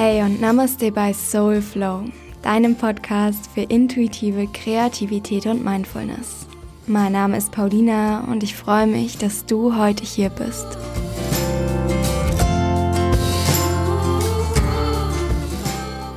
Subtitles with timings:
[0.00, 2.04] Hey und Namaste bei Soulflow,
[2.42, 6.46] deinem Podcast für intuitive Kreativität und Mindfulness.
[6.86, 10.78] Mein Name ist Paulina und ich freue mich, dass du heute hier bist.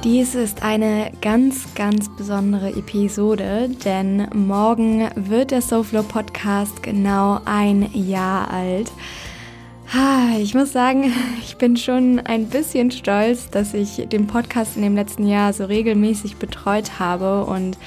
[0.04, 7.90] Dies ist eine ganz, ganz besondere Episode, denn morgen wird der Soulflow Podcast genau ein
[7.96, 8.92] Jahr alt.
[10.42, 14.96] Ich muss sagen, ich bin schon ein bisschen stolz, dass ich den Podcast in dem
[14.96, 17.78] letzten Jahr so regelmäßig betreut habe und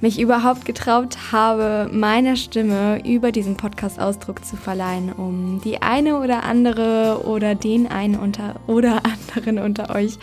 [0.00, 6.18] mich überhaupt getraut habe, meiner Stimme über diesen Podcast Ausdruck zu verleihen, um die eine
[6.20, 9.02] oder andere oder den einen unter oder
[9.34, 10.18] anderen unter euch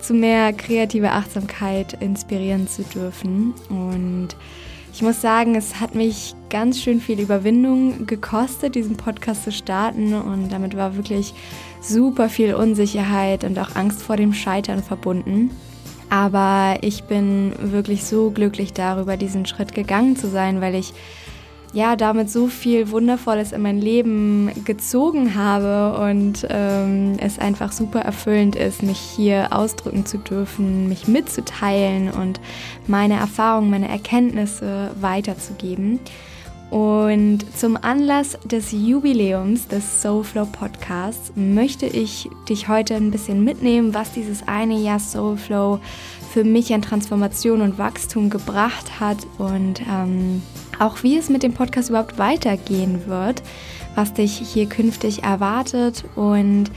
[0.00, 3.54] zu mehr kreative Achtsamkeit inspirieren zu dürfen.
[3.70, 4.36] Und
[4.94, 10.14] ich muss sagen, es hat mich ganz schön viel Überwindung gekostet, diesen Podcast zu starten
[10.14, 11.34] und damit war wirklich
[11.80, 15.50] super viel Unsicherheit und auch Angst vor dem Scheitern verbunden.
[16.10, 20.94] Aber ich bin wirklich so glücklich darüber, diesen Schritt gegangen zu sein, weil ich
[21.74, 28.00] ja damit so viel Wundervolles in mein Leben gezogen habe und ähm, es einfach super
[28.00, 32.40] erfüllend ist, mich hier ausdrücken zu dürfen, mich mitzuteilen und
[32.86, 35.98] meine Erfahrungen, meine Erkenntnisse weiterzugeben.
[36.70, 43.94] Und zum Anlass des Jubiläums des Soulflow Podcasts möchte ich dich heute ein bisschen mitnehmen,
[43.94, 45.78] was dieses eine Jahr Soulflow
[46.32, 50.42] für mich an Transformation und Wachstum gebracht hat und ähm,
[50.80, 53.42] auch wie es mit dem Podcast überhaupt weitergehen wird,
[53.94, 56.70] was dich hier künftig erwartet und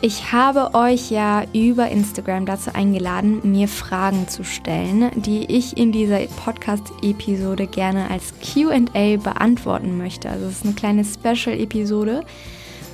[0.00, 5.90] ich habe euch ja über Instagram dazu eingeladen, mir Fragen zu stellen, die ich in
[5.90, 10.30] dieser Podcast-Episode gerne als QA beantworten möchte.
[10.30, 12.22] Also es ist eine kleine Special-Episode.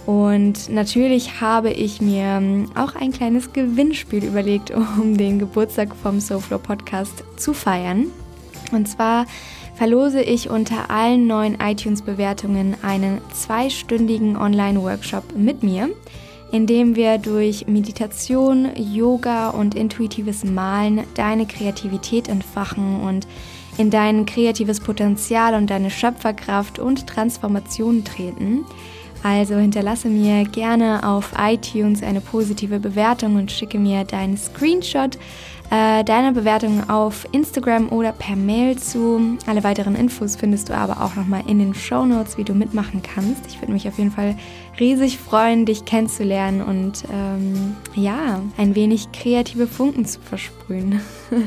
[0.06, 6.58] Und natürlich habe ich mir auch ein kleines Gewinnspiel überlegt, um den Geburtstag vom SoFlow
[6.58, 8.06] Podcast zu feiern.
[8.72, 9.26] Und zwar
[9.74, 15.90] verlose ich unter allen neuen iTunes-Bewertungen einen zweistündigen Online-Workshop mit mir
[16.54, 23.26] indem wir durch Meditation, Yoga und intuitives Malen deine Kreativität entfachen und
[23.76, 28.64] in dein kreatives Potenzial und deine Schöpferkraft und Transformation treten.
[29.24, 35.18] Also hinterlasse mir gerne auf iTunes eine positive Bewertung und schicke mir deinen Screenshot
[35.70, 39.38] äh, deiner Bewertung auf Instagram oder per Mail zu.
[39.46, 43.02] Alle weiteren Infos findest du aber auch nochmal in den Show Notes, wie du mitmachen
[43.02, 43.46] kannst.
[43.48, 44.36] Ich würde mich auf jeden Fall
[44.78, 51.00] riesig freuen, dich kennenzulernen und ähm, ja, ein wenig kreative Funken zu versprühen.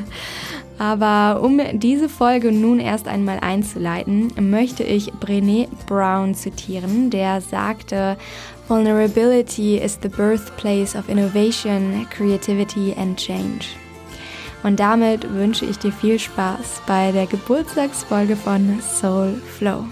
[0.78, 8.16] Aber um diese Folge nun erst einmal einzuleiten, möchte ich Brené Brown zitieren, der sagte,
[8.68, 13.70] Vulnerability is the birthplace of innovation, creativity and change.
[14.62, 19.84] Und damit wünsche ich dir viel Spaß bei der Geburtstagsfolge von Soul Flow.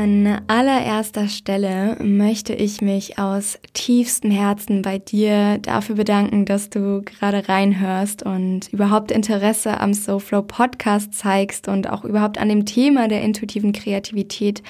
[0.00, 7.02] An allererster Stelle möchte ich mich aus tiefstem Herzen bei dir dafür bedanken, dass du
[7.02, 13.08] gerade reinhörst und überhaupt Interesse am Soulflow Podcast zeigst und auch überhaupt an dem Thema
[13.08, 14.62] der intuitiven Kreativität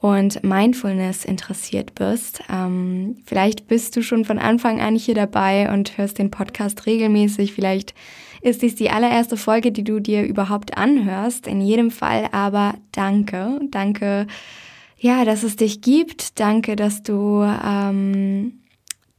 [0.00, 2.42] und Mindfulness interessiert bist.
[2.50, 7.52] Ähm, vielleicht bist du schon von Anfang an hier dabei und hörst den Podcast regelmäßig.
[7.52, 7.94] Vielleicht
[8.40, 11.46] ist dies die allererste Folge, die du dir überhaupt anhörst.
[11.46, 13.60] In jedem Fall aber danke.
[13.70, 14.26] Danke,
[14.96, 16.40] ja, dass es dich gibt.
[16.40, 18.60] Danke, dass du ähm,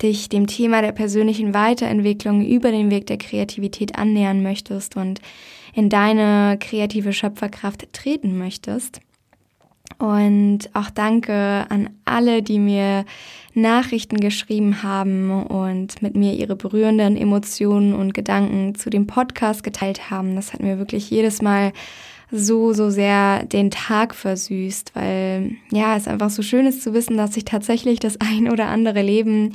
[0.01, 5.21] dich dem Thema der persönlichen Weiterentwicklung über den Weg der Kreativität annähern möchtest und
[5.75, 8.99] in deine kreative Schöpferkraft treten möchtest.
[10.01, 13.05] Und auch danke an alle, die mir
[13.53, 20.09] Nachrichten geschrieben haben und mit mir ihre berührenden Emotionen und Gedanken zu dem Podcast geteilt
[20.09, 20.35] haben.
[20.35, 21.71] Das hat mir wirklich jedes Mal
[22.31, 27.15] so, so sehr den Tag versüßt, weil ja, es einfach so schön ist zu wissen,
[27.15, 29.53] dass ich tatsächlich das ein oder andere Leben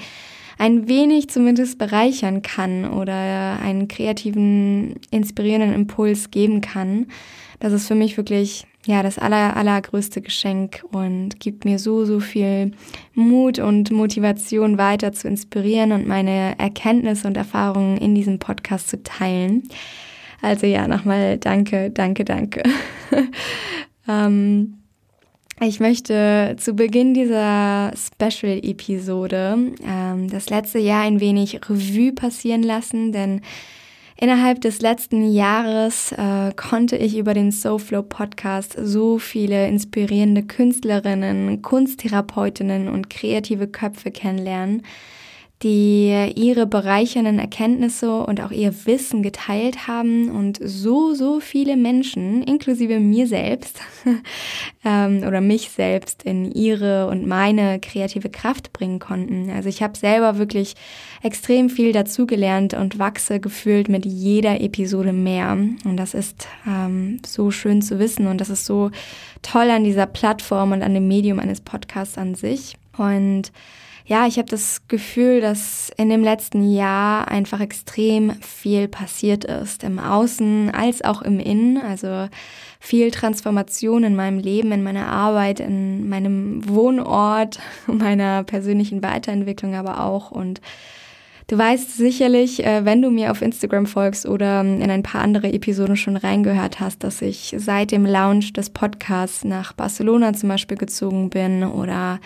[0.58, 7.08] ein wenig zumindest bereichern kann oder einen kreativen, inspirierenden Impuls geben kann.
[7.58, 12.20] Das ist für mich wirklich ja, das aller, allergrößte Geschenk und gibt mir so, so
[12.20, 12.70] viel
[13.14, 19.02] Mut und Motivation weiter zu inspirieren und meine Erkenntnisse und Erfahrungen in diesem Podcast zu
[19.02, 19.64] teilen.
[20.40, 22.62] Also ja, nochmal danke, danke, danke.
[24.08, 24.78] ähm,
[25.60, 33.10] ich möchte zu Beginn dieser Special-Episode ähm, das letzte Jahr ein wenig Revue passieren lassen,
[33.10, 33.40] denn
[34.18, 41.60] Innerhalb des letzten Jahres äh, konnte ich über den SoFlow Podcast so viele inspirierende Künstlerinnen,
[41.60, 44.82] Kunsttherapeutinnen und kreative Köpfe kennenlernen,
[45.62, 52.42] die ihre bereichernden Erkenntnisse und auch ihr Wissen geteilt haben und so, so viele Menschen,
[52.42, 53.80] inklusive mir selbst
[54.84, 59.50] ähm, oder mich selbst, in ihre und meine kreative Kraft bringen konnten.
[59.50, 60.74] Also ich habe selber wirklich
[61.22, 65.52] extrem viel dazugelernt und wachse gefühlt mit jeder Episode mehr.
[65.52, 68.90] Und das ist ähm, so schön zu wissen und das ist so
[69.40, 72.74] toll an dieser Plattform und an dem Medium eines Podcasts an sich.
[72.98, 73.52] Und
[74.08, 79.82] ja, ich habe das Gefühl, dass in dem letzten Jahr einfach extrem viel passiert ist,
[79.82, 81.78] im Außen als auch im Innen.
[81.78, 82.28] Also
[82.78, 87.58] viel Transformation in meinem Leben, in meiner Arbeit, in meinem Wohnort,
[87.88, 90.30] meiner persönlichen Weiterentwicklung aber auch.
[90.30, 90.60] Und
[91.48, 95.52] du weißt sicherlich, äh, wenn du mir auf Instagram folgst oder in ein paar andere
[95.52, 100.76] Episoden schon reingehört hast, dass ich seit dem Launch des Podcasts nach Barcelona zum Beispiel
[100.76, 102.20] gezogen bin oder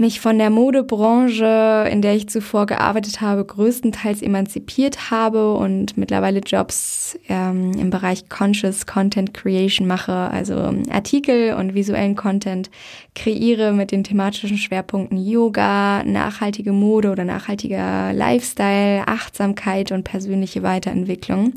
[0.00, 6.40] mich von der Modebranche, in der ich zuvor gearbeitet habe, größtenteils emanzipiert habe und mittlerweile
[6.40, 12.70] Jobs ähm, im Bereich Conscious Content Creation mache, also Artikel und visuellen Content
[13.14, 21.54] kreiere mit den thematischen Schwerpunkten Yoga, nachhaltige Mode oder nachhaltiger Lifestyle, Achtsamkeit und persönliche Weiterentwicklung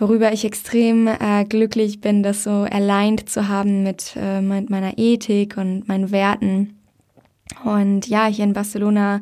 [0.00, 4.96] worüber ich extrem äh, glücklich bin, das so aligned zu haben mit, äh, mit meiner
[4.96, 6.77] Ethik und meinen Werten.
[7.64, 9.20] Und ja, hier in Barcelona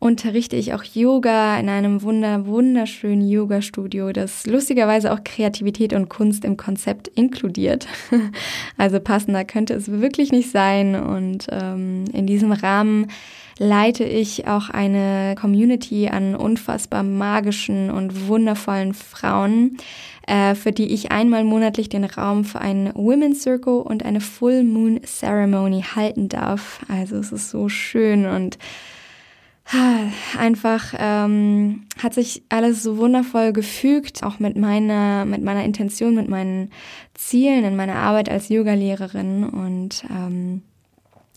[0.00, 6.44] unterrichte ich auch Yoga in einem wunder, wunderschönen Yoga-Studio, das lustigerweise auch Kreativität und Kunst
[6.44, 7.86] im Konzept inkludiert.
[8.78, 10.94] Also passender könnte es wirklich nicht sein.
[10.94, 13.08] Und ähm, in diesem Rahmen
[13.60, 19.76] leite ich auch eine Community an unfassbar magischen und wundervollen Frauen,
[20.26, 24.64] äh, für die ich einmal monatlich den Raum für einen Women's Circle und eine Full
[24.64, 26.80] Moon Ceremony halten darf.
[26.88, 28.56] Also es ist so schön und
[30.38, 36.28] einfach ähm, hat sich alles so wundervoll gefügt, auch mit meiner, mit meiner Intention, mit
[36.28, 36.70] meinen
[37.12, 40.62] Zielen in meiner Arbeit als Yogalehrerin und ähm,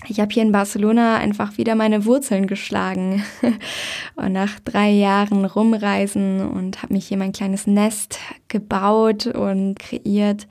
[0.07, 3.23] ich habe hier in Barcelona einfach wieder meine Wurzeln geschlagen
[4.15, 10.47] und nach drei Jahren rumreisen und habe mich hier mein kleines Nest gebaut und kreiert,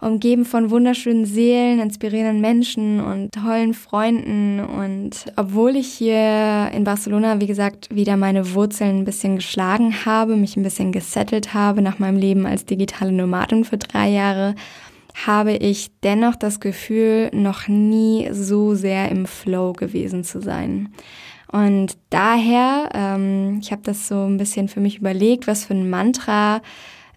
[0.00, 4.60] umgeben von wunderschönen Seelen, inspirierenden Menschen und tollen Freunden.
[4.60, 10.36] Und obwohl ich hier in Barcelona, wie gesagt, wieder meine Wurzeln ein bisschen geschlagen habe,
[10.36, 14.54] mich ein bisschen gesettelt habe nach meinem Leben als digitale Nomadin für drei Jahre,
[15.14, 20.90] habe ich dennoch das Gefühl, noch nie so sehr im Flow gewesen zu sein.
[21.52, 25.90] Und daher, ähm, ich habe das so ein bisschen für mich überlegt, was für ein
[25.90, 26.62] Mantra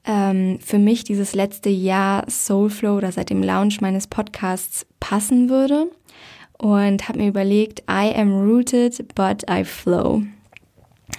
[0.06, 5.88] ähm, für mich dieses letzte Jahr Soulflow oder seit dem Launch meines Podcasts passen würde.
[6.58, 10.24] Und habe mir überlegt, I am rooted, but I flow.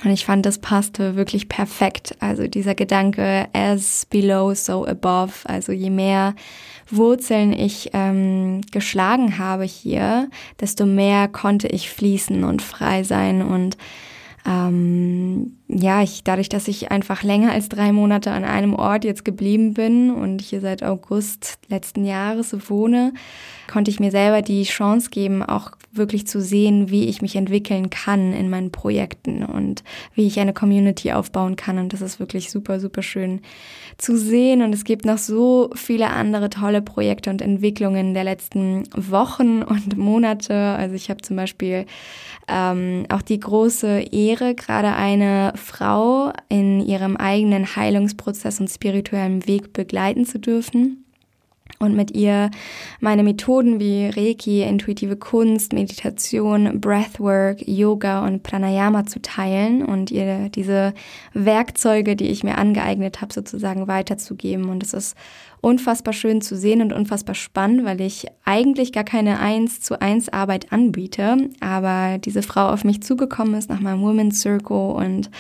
[0.02, 2.16] Und ich fand, das passte wirklich perfekt.
[2.20, 5.32] Also dieser Gedanke, as below, so above.
[5.44, 6.34] Also je mehr
[6.90, 10.28] Wurzeln ich ähm, geschlagen habe hier,
[10.60, 13.76] desto mehr konnte ich fließen und frei sein und
[14.46, 19.24] ähm, ja, ich, dadurch, dass ich einfach länger als drei Monate an einem Ort jetzt
[19.24, 23.14] geblieben bin und hier seit August letzten Jahres wohne,
[23.72, 27.90] konnte ich mir selber die Chance geben, auch wirklich zu sehen, wie ich mich entwickeln
[27.90, 29.82] kann in meinen Projekten und
[30.14, 31.78] wie ich eine Community aufbauen kann.
[31.78, 33.40] Und das ist wirklich super, super schön
[33.98, 34.62] zu sehen.
[34.62, 39.96] Und es gibt noch so viele andere tolle Projekte und Entwicklungen der letzten Wochen und
[39.96, 40.54] Monate.
[40.54, 41.86] Also ich habe zum Beispiel
[42.48, 49.72] ähm, auch die große Ehre, gerade eine Frau in ihrem eigenen Heilungsprozess und spirituellen Weg
[49.72, 51.03] begleiten zu dürfen
[51.84, 52.50] und mit ihr
[53.00, 60.48] meine Methoden wie Reiki, intuitive Kunst, Meditation, Breathwork, Yoga und Pranayama zu teilen und ihr
[60.48, 60.94] diese
[61.32, 64.68] Werkzeuge, die ich mir angeeignet habe, sozusagen weiterzugeben.
[64.68, 65.16] Und es ist
[65.60, 70.28] unfassbar schön zu sehen und unfassbar spannend, weil ich eigentlich gar keine eins zu eins
[70.28, 75.30] Arbeit anbiete, aber diese Frau auf mich zugekommen ist nach meinem Women's Circle und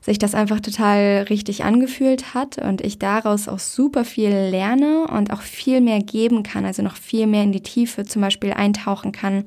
[0.00, 5.32] sich das einfach total richtig angefühlt hat und ich daraus auch super viel lerne und
[5.32, 9.12] auch viel mehr geben kann, also noch viel mehr in die Tiefe zum Beispiel eintauchen
[9.12, 9.44] kann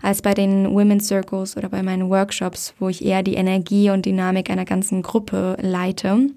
[0.00, 4.06] als bei den Women's Circles oder bei meinen Workshops, wo ich eher die Energie und
[4.06, 6.28] Dynamik einer ganzen Gruppe leite.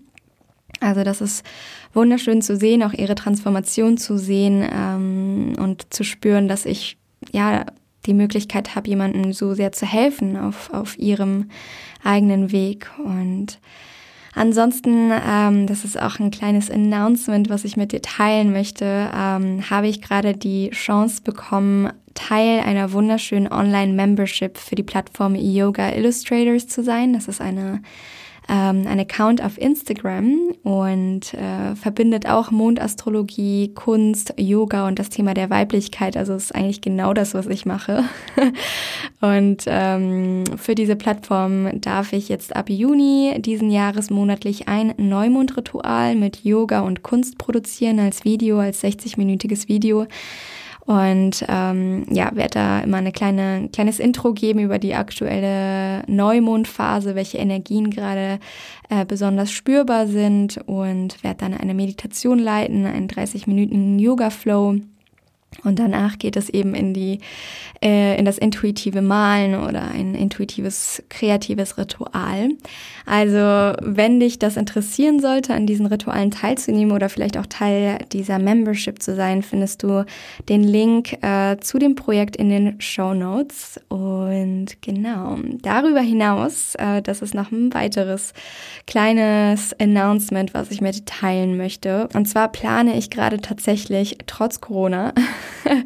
[0.80, 1.46] Also das ist
[1.94, 6.98] wunderschön zu sehen, auch ihre Transformation zu sehen ähm, und zu spüren, dass ich
[7.32, 7.66] ja
[8.06, 11.50] die Möglichkeit habe, jemandem so sehr zu helfen auf, auf ihrem
[12.04, 12.90] eigenen Weg.
[13.04, 13.60] Und
[14.34, 19.70] Ansonsten, ähm, das ist auch ein kleines Announcement, was ich mit dir teilen möchte, ähm,
[19.70, 26.68] habe ich gerade die Chance bekommen, Teil einer wunderschönen Online-Membership für die Plattform Yoga Illustrators
[26.68, 27.14] zu sein.
[27.14, 27.82] Das ist eine
[28.50, 35.34] ähm, ein Account auf Instagram und äh, verbindet auch Mondastrologie, Kunst, Yoga und das Thema
[35.34, 36.18] der Weiblichkeit.
[36.18, 38.04] Also ist eigentlich genau das, was ich mache.
[39.22, 46.16] und ähm, für diese Plattform darf ich jetzt ab Juni diesen Jahres monatlich ein Neumondritual
[46.16, 50.08] mit Yoga und Kunst produzieren als Video, als 60-minütiges Video.
[50.86, 57.16] Und ähm, ja, werde da immer eine kleine kleines Intro geben über die aktuelle Neumondphase,
[57.16, 58.40] welche Energien gerade
[58.90, 60.60] äh, besonders spürbar sind.
[60.66, 64.78] Und werde dann eine Meditation leiten, einen 30 Minuten Yoga Flow
[65.64, 67.20] und danach geht es eben in die,
[67.84, 72.50] äh, in das intuitive Malen oder ein intuitives, kreatives Ritual.
[73.06, 78.40] Also, wenn dich das interessieren sollte, an diesen Ritualen teilzunehmen oder vielleicht auch Teil dieser
[78.40, 80.06] Membership zu sein, findest du
[80.50, 83.80] den Link äh, zu dem Projekt in den Show Notes.
[83.90, 88.34] Und genau, darüber hinaus, äh, das ist noch ein weiteres
[88.88, 92.08] kleines Announcement, was ich mit teilen möchte.
[92.14, 95.14] Und zwar plane ich gerade tatsächlich, trotz Corona,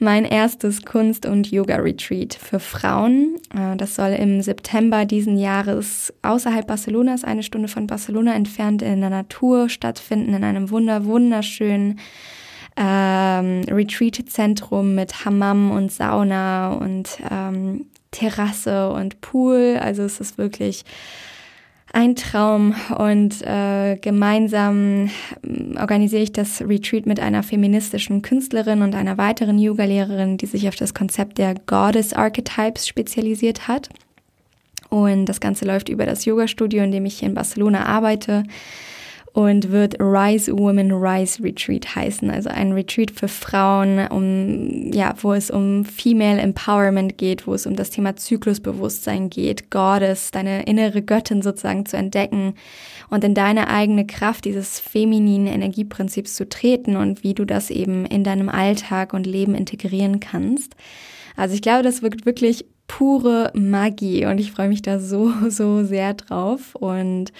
[0.00, 3.36] mein erstes Kunst- und Yoga-Retreat für Frauen.
[3.54, 9.00] Äh, das soll im September diesen Jahres außerhalb Barcelonas, eine Stunde von Barcelona entfernt, in
[9.00, 11.98] der Natur stattfinden, in einem wunder wunderschönen
[12.76, 19.78] ähm, Retreat-Zentrum mit Hammam und Sauna und ähm, Terrasse und Pool.
[19.80, 20.84] Also es ist wirklich
[21.92, 25.10] ein Traum und äh, gemeinsam
[25.42, 30.68] ähm, organisiere ich das Retreat mit einer feministischen Künstlerin und einer weiteren Yoga-Lehrerin, die sich
[30.68, 33.88] auf das Konzept der Goddess Archetypes spezialisiert hat.
[34.90, 38.44] Und das Ganze läuft über das Yoga-Studio, in dem ich hier in Barcelona arbeite
[39.32, 42.30] und wird Rise Women Rise Retreat heißen.
[42.30, 47.66] Also ein Retreat für Frauen, um, ja, wo es um Female Empowerment geht, wo es
[47.66, 52.54] um das Thema Zyklusbewusstsein geht, Goddess, deine innere Göttin sozusagen zu entdecken
[53.10, 58.06] und in deine eigene Kraft dieses femininen Energieprinzips zu treten und wie du das eben
[58.06, 60.74] in deinem Alltag und Leben integrieren kannst.
[61.36, 65.84] Also ich glaube, das wird wirklich pure Magie und ich freue mich da so, so
[65.84, 67.32] sehr drauf und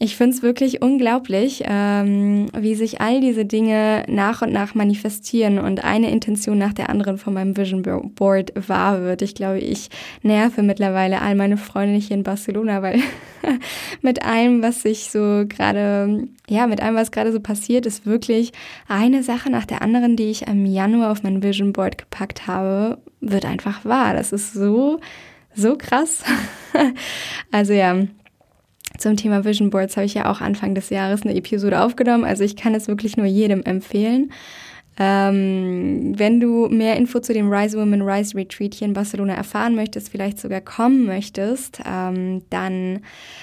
[0.00, 5.58] ich finde es wirklich unglaublich, ähm, wie sich all diese Dinge nach und nach manifestieren
[5.58, 7.82] und eine Intention nach der anderen von meinem Vision
[8.14, 9.22] Board wahr wird.
[9.22, 9.88] Ich glaube, ich
[10.22, 13.00] nerve mittlerweile all meine Freunde hier in Barcelona, weil
[14.02, 18.52] mit allem, was sich so gerade, ja, mit allem, was gerade so passiert, ist wirklich
[18.86, 22.98] eine Sache nach der anderen, die ich im Januar auf mein Vision Board gepackt habe,
[23.20, 24.14] wird einfach wahr.
[24.14, 25.00] Das ist so,
[25.54, 26.22] so krass.
[27.50, 27.96] also ja,
[28.98, 32.24] zum Thema Vision Boards habe ich ja auch Anfang des Jahres eine Episode aufgenommen.
[32.24, 34.32] Also ich kann es wirklich nur jedem empfehlen.
[34.98, 39.76] Ähm, wenn du mehr Info zu dem Rise Women Rise Retreat hier in Barcelona erfahren
[39.76, 43.00] möchtest, vielleicht sogar kommen möchtest, ähm, dann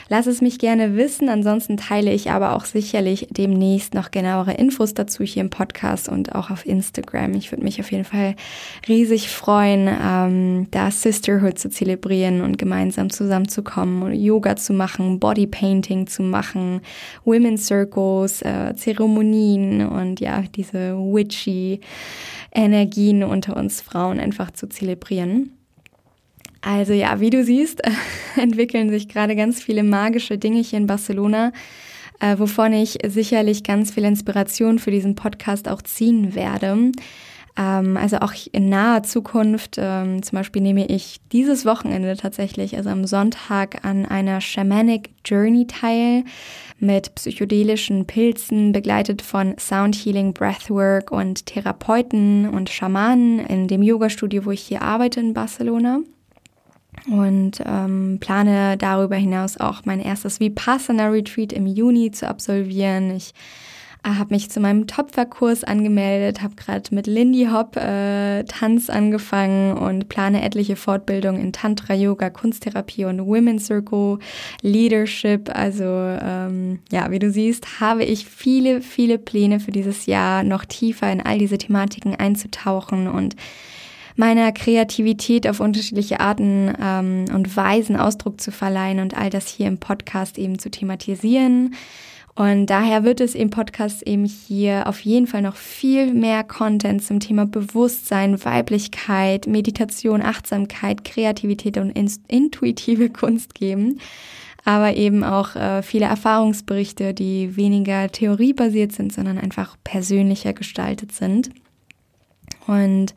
[0.10, 1.30] lass es mich gerne wissen.
[1.30, 6.36] Ansonsten teile ich aber auch sicherlich demnächst noch genauere Infos dazu hier im Podcast und
[6.36, 7.34] auch auf Instagram.
[7.36, 8.36] Ich würde mich auf jeden Fall
[8.90, 16.22] riesig freuen, ähm, da Sisterhood zu zelebrieren und gemeinsam zusammenzukommen Yoga zu machen, Bodypainting zu
[16.22, 16.82] machen,
[17.24, 21.45] Women's Circles, äh, Zeremonien und ja, diese Witch
[22.54, 25.52] Energien unter uns Frauen einfach zu zelebrieren.
[26.62, 27.82] Also ja, wie du siehst,
[28.36, 31.52] entwickeln sich gerade ganz viele magische Dinge hier in Barcelona,
[32.20, 36.92] äh, wovon ich sicherlich ganz viel Inspiration für diesen Podcast auch ziehen werde.
[37.58, 42.90] Ähm, also auch in naher Zukunft, ähm, zum Beispiel nehme ich dieses Wochenende tatsächlich, also
[42.90, 46.26] am Sonntag, an einer Shamanic Journey teil
[46.80, 54.46] mit psychedelischen Pilzen, begleitet von Sound Healing, Breathwork und Therapeuten und Schamanen in dem Yoga-Studio,
[54.46, 56.00] wo ich hier arbeite in Barcelona.
[57.10, 63.16] Und ähm, plane darüber hinaus auch mein erstes Vipassana Retreat im Juni zu absolvieren.
[63.16, 63.34] Ich
[64.06, 70.10] habe mich zu meinem Topferkurs angemeldet, habe gerade mit Lindy Hop äh, Tanz angefangen und
[70.10, 74.20] plane etliche Fortbildungen in Tantra, Yoga, Kunsttherapie und Women's Circle,
[74.62, 75.50] Leadership.
[75.54, 80.66] Also ähm, ja, wie du siehst, habe ich viele, viele Pläne für dieses Jahr, noch
[80.66, 83.36] tiefer in all diese Thematiken einzutauchen und
[84.16, 89.68] meiner Kreativität auf unterschiedliche Arten ähm, und Weisen Ausdruck zu verleihen und all das hier
[89.68, 91.76] im Podcast eben zu thematisieren.
[92.36, 97.02] Und daher wird es im Podcast eben hier auf jeden Fall noch viel mehr Content
[97.02, 101.92] zum Thema Bewusstsein, Weiblichkeit, Meditation, Achtsamkeit, Kreativität und
[102.28, 104.00] intuitive Kunst geben.
[104.66, 111.52] aber eben auch äh, viele Erfahrungsberichte, die weniger theoriebasiert sind, sondern einfach persönlicher gestaltet sind.
[112.66, 113.14] Und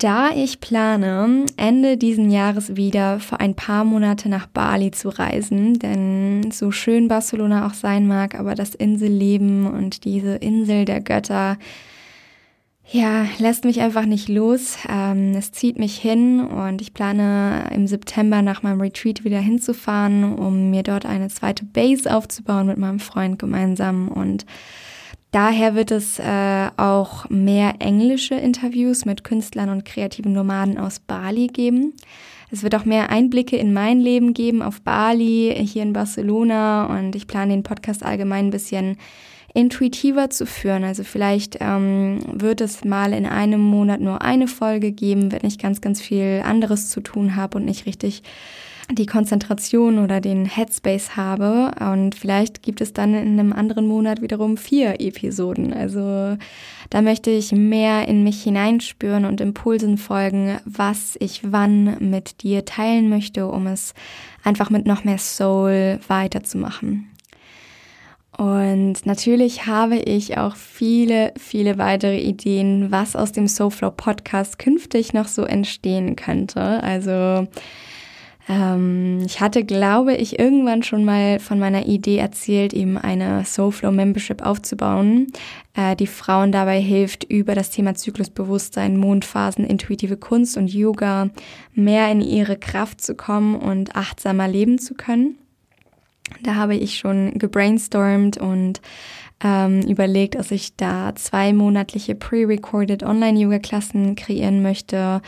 [0.00, 5.78] da ich plane, Ende diesen Jahres wieder für ein paar Monate nach Bali zu reisen,
[5.78, 11.58] denn so schön Barcelona auch sein mag, aber das Inselleben und diese Insel der Götter,
[12.92, 14.76] ja, lässt mich einfach nicht los.
[14.88, 20.34] Ähm, es zieht mich hin und ich plane im September nach meinem Retreat wieder hinzufahren,
[20.34, 24.44] um mir dort eine zweite Base aufzubauen mit meinem Freund gemeinsam und
[25.30, 31.46] Daher wird es äh, auch mehr englische Interviews mit Künstlern und kreativen Nomaden aus Bali
[31.46, 31.94] geben.
[32.50, 37.14] Es wird auch mehr Einblicke in mein Leben geben auf Bali, hier in Barcelona und
[37.14, 38.96] ich plane den Podcast allgemein ein bisschen
[39.54, 40.82] intuitiver zu führen.
[40.82, 45.58] Also vielleicht ähm, wird es mal in einem Monat nur eine Folge geben, wenn ich
[45.58, 48.22] ganz, ganz viel anderes zu tun habe und nicht richtig
[48.92, 51.72] die Konzentration oder den Headspace habe.
[51.80, 55.72] Und vielleicht gibt es dann in einem anderen Monat wiederum vier Episoden.
[55.72, 56.36] Also
[56.90, 62.64] da möchte ich mehr in mich hineinspüren und Impulsen folgen, was ich wann mit dir
[62.64, 63.94] teilen möchte, um es
[64.44, 67.06] einfach mit noch mehr Soul weiterzumachen.
[68.36, 75.12] Und natürlich habe ich auch viele, viele weitere Ideen, was aus dem Soulflow Podcast künftig
[75.12, 76.82] noch so entstehen könnte.
[76.82, 77.46] Also
[78.48, 83.92] ähm, ich hatte, glaube ich, irgendwann schon mal von meiner Idee erzählt, eben eine Soulflow
[83.92, 85.28] Membership aufzubauen,
[85.74, 91.30] äh, die Frauen dabei hilft, über das Thema Zyklusbewusstsein, Mondphasen, intuitive Kunst und Yoga
[91.74, 95.36] mehr in ihre Kraft zu kommen und achtsamer leben zu können.
[96.42, 98.80] Da habe ich schon gebrainstormt und
[99.42, 105.22] ähm, überlegt, dass ich da zwei monatliche pre-recorded Online-Yoga-Klassen kreieren möchte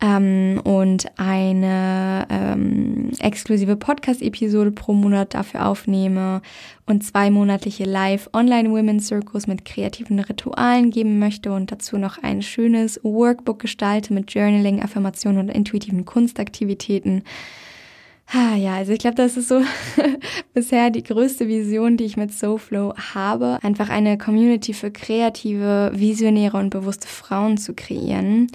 [0.00, 6.40] ähm, und eine ähm, exklusive Podcast-Episode pro Monat dafür aufnehme
[6.86, 13.58] und zwei monatliche Live-Online-Women's-Circles mit kreativen Ritualen geben möchte und dazu noch ein schönes Workbook
[13.58, 17.22] gestalte mit Journaling, Affirmationen und intuitiven Kunstaktivitäten.
[18.30, 19.62] Ha, ja, also ich glaube, das ist so
[20.54, 26.58] bisher die größte Vision, die ich mit SoFlow habe, einfach eine Community für kreative, visionäre
[26.58, 28.48] und bewusste Frauen zu kreieren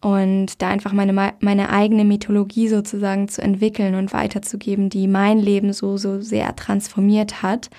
[0.00, 5.72] und da einfach meine, meine eigene Mythologie sozusagen zu entwickeln und weiterzugeben, die mein Leben
[5.72, 7.70] so, so sehr transformiert hat.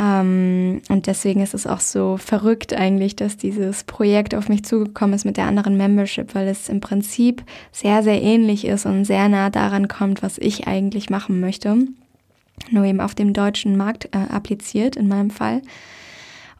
[0.00, 5.14] Ähm, und deswegen ist es auch so verrückt eigentlich, dass dieses Projekt auf mich zugekommen
[5.14, 9.28] ist mit der anderen Membership, weil es im Prinzip sehr, sehr ähnlich ist und sehr
[9.28, 11.76] nah daran kommt, was ich eigentlich machen möchte.
[12.70, 15.60] Nur eben auf dem deutschen Markt äh, appliziert in meinem Fall.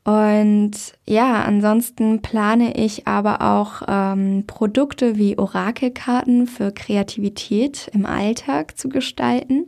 [0.04, 0.72] Und
[1.06, 8.88] ja, ansonsten plane ich aber auch ähm, Produkte wie Orakelkarten für Kreativität im Alltag zu
[8.88, 9.66] gestalten.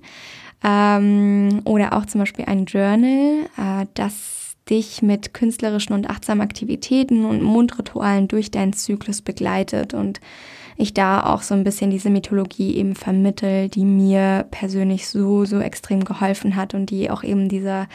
[0.65, 7.25] Ähm, oder auch zum Beispiel ein Journal, äh, das dich mit künstlerischen und achtsamen Aktivitäten
[7.25, 10.21] und Mundritualen durch deinen Zyklus begleitet und
[10.77, 15.61] ich da auch so ein bisschen diese Mythologie eben vermittel, die mir persönlich so, so
[15.61, 17.89] extrem geholfen hat und die auch eben dieser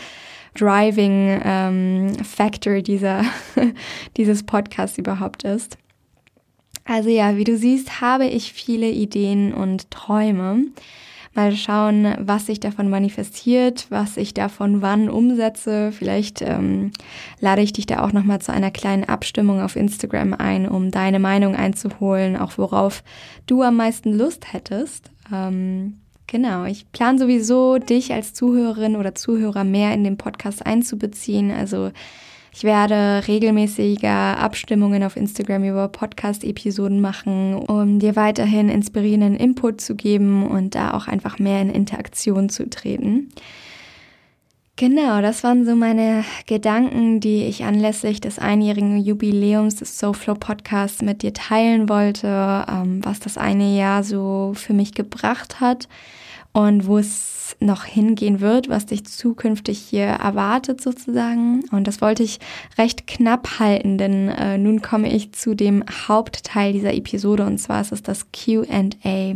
[0.55, 3.23] Driving ähm, Factor dieser,
[4.17, 5.77] dieses Podcasts überhaupt ist.
[6.85, 10.65] Also ja, wie du siehst, habe ich viele Ideen und Träume.
[11.37, 15.91] Mal schauen, was sich davon manifestiert, was ich davon wann umsetze.
[15.91, 16.91] Vielleicht ähm,
[17.39, 21.19] lade ich dich da auch nochmal zu einer kleinen Abstimmung auf Instagram ein, um deine
[21.19, 23.03] Meinung einzuholen, auch worauf
[23.45, 25.11] du am meisten Lust hättest.
[25.31, 25.93] Ähm,
[26.29, 31.51] Genau, ich plane sowieso, dich als Zuhörerin oder Zuhörer mehr in den Podcast einzubeziehen.
[31.51, 31.91] Also
[32.57, 39.93] ich werde regelmäßiger Abstimmungen auf Instagram über Podcast-Episoden machen, um dir weiterhin inspirierenden Input zu
[39.93, 43.29] geben und da auch einfach mehr in Interaktion zu treten.
[44.75, 51.03] Genau, das waren so meine Gedanken, die ich anlässlich des einjährigen Jubiläums des SoFlow Podcasts
[51.03, 55.87] mit dir teilen wollte, ähm, was das eine Jahr so für mich gebracht hat
[56.53, 61.63] und wo es noch hingehen wird, was dich zukünftig hier erwartet sozusagen.
[61.71, 62.39] Und das wollte ich
[62.77, 67.81] recht knapp halten, denn äh, nun komme ich zu dem Hauptteil dieser Episode und zwar
[67.81, 69.35] ist es das QA.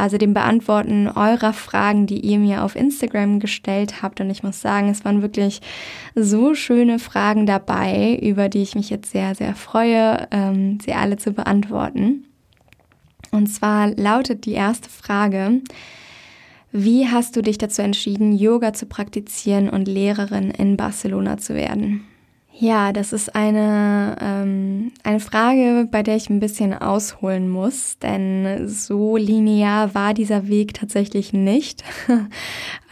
[0.00, 4.20] Also dem Beantworten eurer Fragen, die ihr mir auf Instagram gestellt habt.
[4.22, 5.60] Und ich muss sagen, es waren wirklich
[6.14, 11.18] so schöne Fragen dabei, über die ich mich jetzt sehr, sehr freue, ähm, sie alle
[11.18, 12.24] zu beantworten.
[13.30, 15.60] Und zwar lautet die erste Frage,
[16.72, 22.04] wie hast du dich dazu entschieden, Yoga zu praktizieren und Lehrerin in Barcelona zu werden?
[22.60, 28.68] Ja, das ist eine, ähm, eine Frage, bei der ich ein bisschen ausholen muss, denn
[28.68, 31.82] so linear war dieser Weg tatsächlich nicht.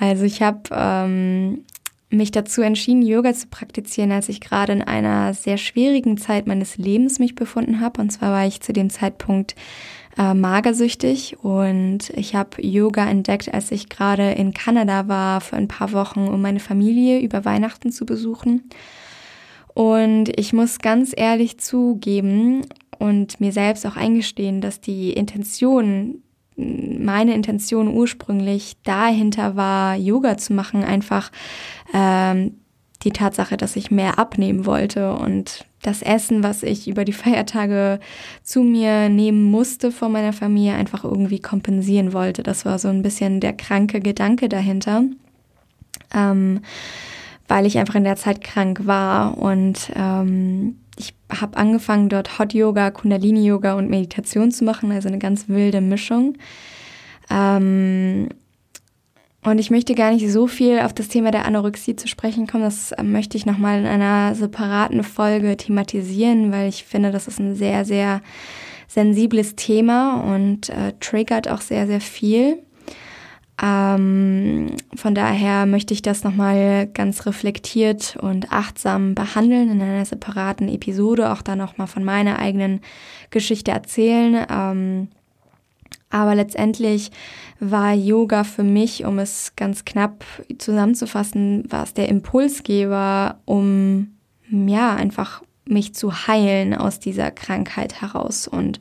[0.01, 1.65] Also ich habe ähm,
[2.09, 6.79] mich dazu entschieden, Yoga zu praktizieren, als ich gerade in einer sehr schwierigen Zeit meines
[6.79, 8.01] Lebens mich befunden habe.
[8.01, 9.57] Und zwar war ich zu dem Zeitpunkt
[10.19, 15.69] äh, magersüchtig und ich habe Yoga entdeckt, als ich gerade in Kanada war für ein
[15.69, 18.69] paar Wochen, um meine Familie über Weihnachten zu besuchen.
[19.75, 22.63] Und ich muss ganz ehrlich zugeben
[22.99, 26.23] und mir selbst auch eingestehen, dass die Intention,
[26.57, 31.31] meine Intention ursprünglich dahinter war, Yoga zu machen, einfach
[31.95, 32.57] ähm,
[33.05, 38.01] die Tatsache, dass ich mehr abnehmen wollte und das Essen, was ich über die Feiertage
[38.43, 42.43] zu mir nehmen musste von meiner Familie, einfach irgendwie kompensieren wollte.
[42.43, 45.05] Das war so ein bisschen der kranke Gedanke dahinter.
[46.13, 46.61] Ähm,
[47.49, 52.53] weil ich einfach in der Zeit krank war und ähm, ich habe angefangen, dort Hot
[52.53, 56.37] Yoga, Kundalini Yoga und Meditation zu machen, also eine ganz wilde Mischung.
[57.31, 58.29] Ähm,
[59.51, 62.65] und ich möchte gar nicht so viel auf das Thema der Anorexie zu sprechen kommen.
[62.65, 67.39] Das äh, möchte ich nochmal in einer separaten Folge thematisieren, weil ich finde, das ist
[67.39, 68.23] ein sehr, sehr
[68.87, 72.63] sensibles Thema und äh, triggert auch sehr, sehr viel.
[73.61, 80.69] Ähm, von daher möchte ich das nochmal ganz reflektiert und achtsam behandeln in einer separaten
[80.69, 82.81] Episode, auch dann nochmal von meiner eigenen
[83.31, 84.47] Geschichte erzählen.
[84.49, 85.09] Ähm,
[86.11, 87.11] aber letztendlich
[87.61, 90.25] war Yoga für mich, um es ganz knapp
[90.59, 94.17] zusammenzufassen, war es der Impulsgeber, um
[94.51, 98.81] ja einfach mich zu heilen aus dieser Krankheit heraus und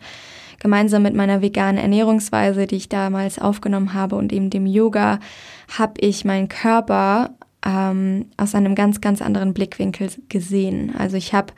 [0.59, 5.19] gemeinsam mit meiner veganen Ernährungsweise, die ich damals aufgenommen habe und eben dem Yoga,
[5.77, 7.31] habe ich meinen Körper
[7.65, 10.95] ähm, aus einem ganz, ganz anderen Blickwinkel gesehen.
[10.97, 11.53] Also ich habe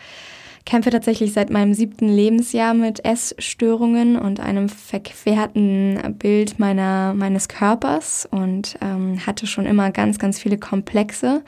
[0.65, 8.27] kämpfe tatsächlich seit meinem siebten Lebensjahr mit Essstörungen und einem verquerten Bild meiner, meines Körpers
[8.29, 11.43] und ähm, hatte schon immer ganz, ganz viele Komplexe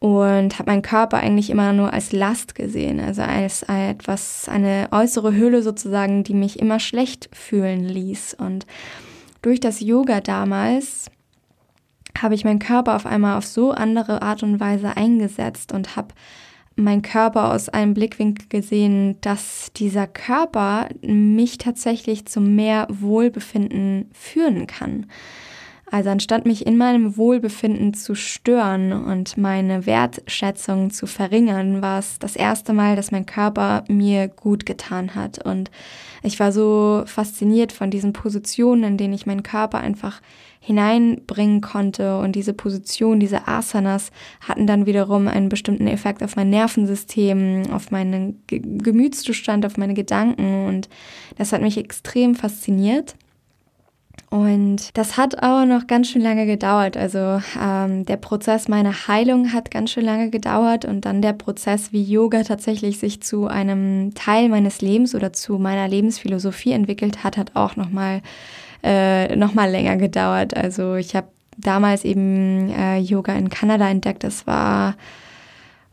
[0.00, 5.34] und habe meinen Körper eigentlich immer nur als Last gesehen, also als etwas, eine äußere
[5.34, 8.34] Hülle sozusagen, die mich immer schlecht fühlen ließ.
[8.34, 8.66] Und
[9.42, 11.10] durch das Yoga damals
[12.16, 16.14] habe ich meinen Körper auf einmal auf so andere Art und Weise eingesetzt und habe
[16.78, 24.66] mein Körper aus einem Blickwinkel gesehen, dass dieser Körper mich tatsächlich zu mehr Wohlbefinden führen
[24.66, 25.06] kann.
[25.90, 32.18] Also anstatt mich in meinem Wohlbefinden zu stören und meine Wertschätzung zu verringern, war es
[32.18, 35.44] das erste Mal, dass mein Körper mir gut getan hat.
[35.44, 35.70] Und
[36.22, 40.20] ich war so fasziniert von diesen Positionen, in denen ich meinen Körper einfach
[40.68, 42.18] hineinbringen konnte.
[42.18, 44.10] Und diese Position, diese Asanas
[44.46, 50.66] hatten dann wiederum einen bestimmten Effekt auf mein Nervensystem, auf meinen Gemütszustand, auf meine Gedanken.
[50.66, 50.90] Und
[51.38, 53.16] das hat mich extrem fasziniert.
[54.28, 56.98] Und das hat aber noch ganz schön lange gedauert.
[56.98, 61.94] Also ähm, der Prozess meiner Heilung hat ganz schön lange gedauert und dann der Prozess,
[61.94, 67.38] wie Yoga tatsächlich sich zu einem Teil meines Lebens oder zu meiner Lebensphilosophie entwickelt hat,
[67.38, 68.20] hat auch noch mal
[68.82, 70.56] äh, noch mal länger gedauert.
[70.56, 74.24] Also ich habe damals eben äh, Yoga in Kanada entdeckt.
[74.24, 74.94] Das war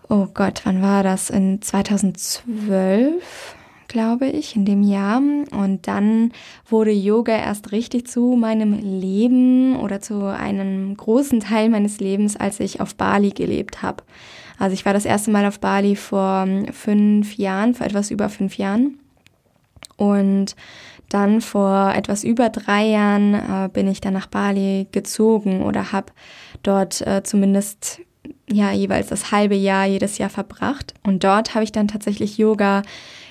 [0.10, 1.30] oh Gott, wann war das?
[1.30, 3.56] In 2012
[3.88, 5.18] glaube ich, in dem Jahr.
[5.18, 6.32] Und dann
[6.68, 12.60] wurde Yoga erst richtig zu meinem Leben oder zu einem großen Teil meines Lebens, als
[12.60, 14.04] ich auf Bali gelebt habe.
[14.58, 18.58] Also ich war das erste Mal auf Bali vor fünf Jahren, vor etwas über fünf
[18.58, 19.00] Jahren.
[19.98, 20.56] Und
[21.10, 26.12] dann vor etwas über drei Jahren äh, bin ich dann nach Bali gezogen oder habe
[26.64, 28.02] dort äh, zumindest
[28.50, 30.94] ja jeweils das halbe Jahr jedes Jahr verbracht.
[31.04, 32.82] Und dort habe ich dann tatsächlich Yoga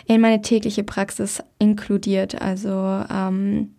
[0.06, 2.40] in meine tägliche Praxis inkludiert.
[2.40, 3.74] Also ähm,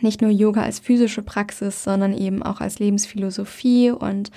[0.00, 3.90] nicht nur Yoga als physische Praxis, sondern eben auch als Lebensphilosophie.
[3.90, 4.30] Und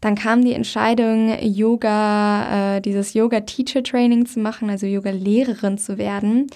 [0.00, 6.48] dann kam die Entscheidung, Yoga, äh, dieses Yoga-Teacher-Training zu machen, also Yoga-Lehrerin zu werden.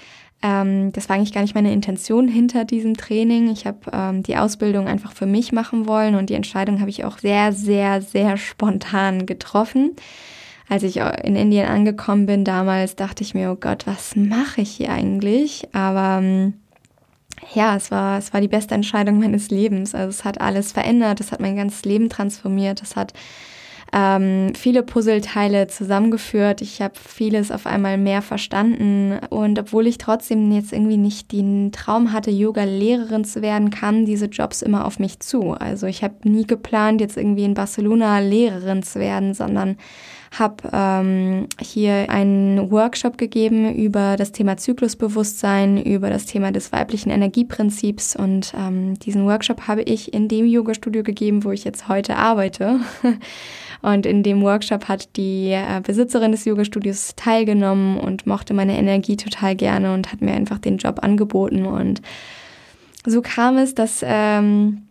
[0.43, 3.51] Ähm, das war eigentlich gar nicht meine Intention hinter diesem Training.
[3.51, 7.05] Ich habe ähm, die Ausbildung einfach für mich machen wollen und die Entscheidung habe ich
[7.05, 9.97] auch sehr, sehr, sehr spontan getroffen
[10.69, 14.71] als ich in Indien angekommen bin damals, dachte ich mir, oh Gott, was mache ich
[14.71, 15.67] hier eigentlich?
[15.73, 16.55] Aber ähm,
[17.55, 19.95] ja, es war, es war die beste Entscheidung meines Lebens.
[19.95, 23.15] Also es hat alles verändert, es hat mein ganzes Leben transformiert, es hat
[23.93, 26.61] ähm, viele Puzzleteile zusammengeführt.
[26.61, 29.19] Ich habe vieles auf einmal mehr verstanden.
[29.31, 34.27] Und obwohl ich trotzdem jetzt irgendwie nicht den Traum hatte, Yoga-Lehrerin zu werden, kamen diese
[34.27, 35.53] Jobs immer auf mich zu.
[35.53, 39.77] Also ich habe nie geplant, jetzt irgendwie in Barcelona Lehrerin zu werden, sondern
[40.37, 47.11] habe ähm, hier einen Workshop gegeben über das Thema Zyklusbewusstsein, über das Thema des weiblichen
[47.11, 52.17] Energieprinzips und ähm, diesen Workshop habe ich in dem Yoga-Studio gegeben, wo ich jetzt heute
[52.17, 52.81] arbeite.
[53.81, 59.17] Und in dem Workshop hat die äh, Besitzerin des Yoga-Studios teilgenommen und mochte meine Energie
[59.17, 61.65] total gerne und hat mir einfach den Job angeboten.
[61.65, 62.03] Und
[63.07, 64.83] so kam es, dass, ähm,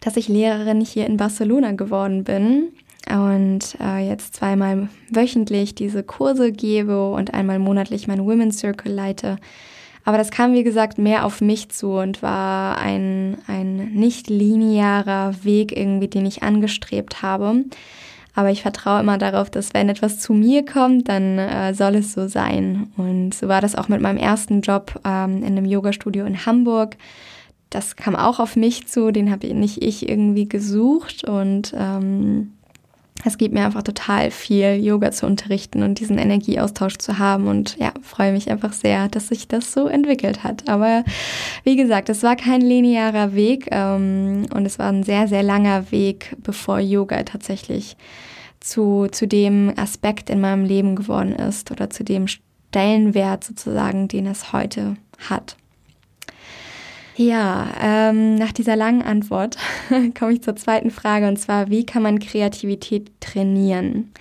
[0.00, 2.68] dass ich Lehrerin hier in Barcelona geworden bin
[3.10, 9.36] und äh, jetzt zweimal wöchentlich diese Kurse gebe und einmal monatlich meinen Women's Circle leite.
[10.04, 15.34] Aber das kam, wie gesagt, mehr auf mich zu und war ein, ein nicht linearer
[15.42, 17.64] Weg irgendwie, den ich angestrebt habe.
[18.36, 22.12] Aber ich vertraue immer darauf, dass wenn etwas zu mir kommt, dann äh, soll es
[22.12, 22.92] so sein.
[22.98, 26.98] Und so war das auch mit meinem ersten Job ähm, in einem Yoga-Studio in Hamburg.
[27.70, 31.24] Das kam auch auf mich zu, den habe nicht ich irgendwie gesucht.
[31.24, 32.52] Und ähm,
[33.24, 37.48] es gibt mir einfach total viel, Yoga zu unterrichten und diesen Energieaustausch zu haben.
[37.48, 40.68] Und ja, freue mich einfach sehr, dass sich das so entwickelt hat.
[40.68, 41.04] Aber
[41.64, 45.90] wie gesagt, es war kein linearer Weg ähm, und es war ein sehr, sehr langer
[45.90, 47.96] Weg, bevor Yoga tatsächlich
[48.66, 54.26] zu, zu dem Aspekt in meinem Leben geworden ist oder zu dem Stellenwert sozusagen, den
[54.26, 54.96] es heute
[55.30, 55.56] hat.
[57.16, 59.56] Ja, ähm, nach dieser langen Antwort
[60.18, 64.12] komme ich zur zweiten Frage und zwar, wie kann man Kreativität trainieren?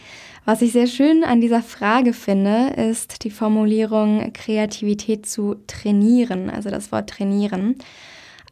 [0.45, 6.69] Was ich sehr schön an dieser Frage finde, ist die Formulierung Kreativität zu trainieren, also
[6.69, 7.75] das Wort trainieren.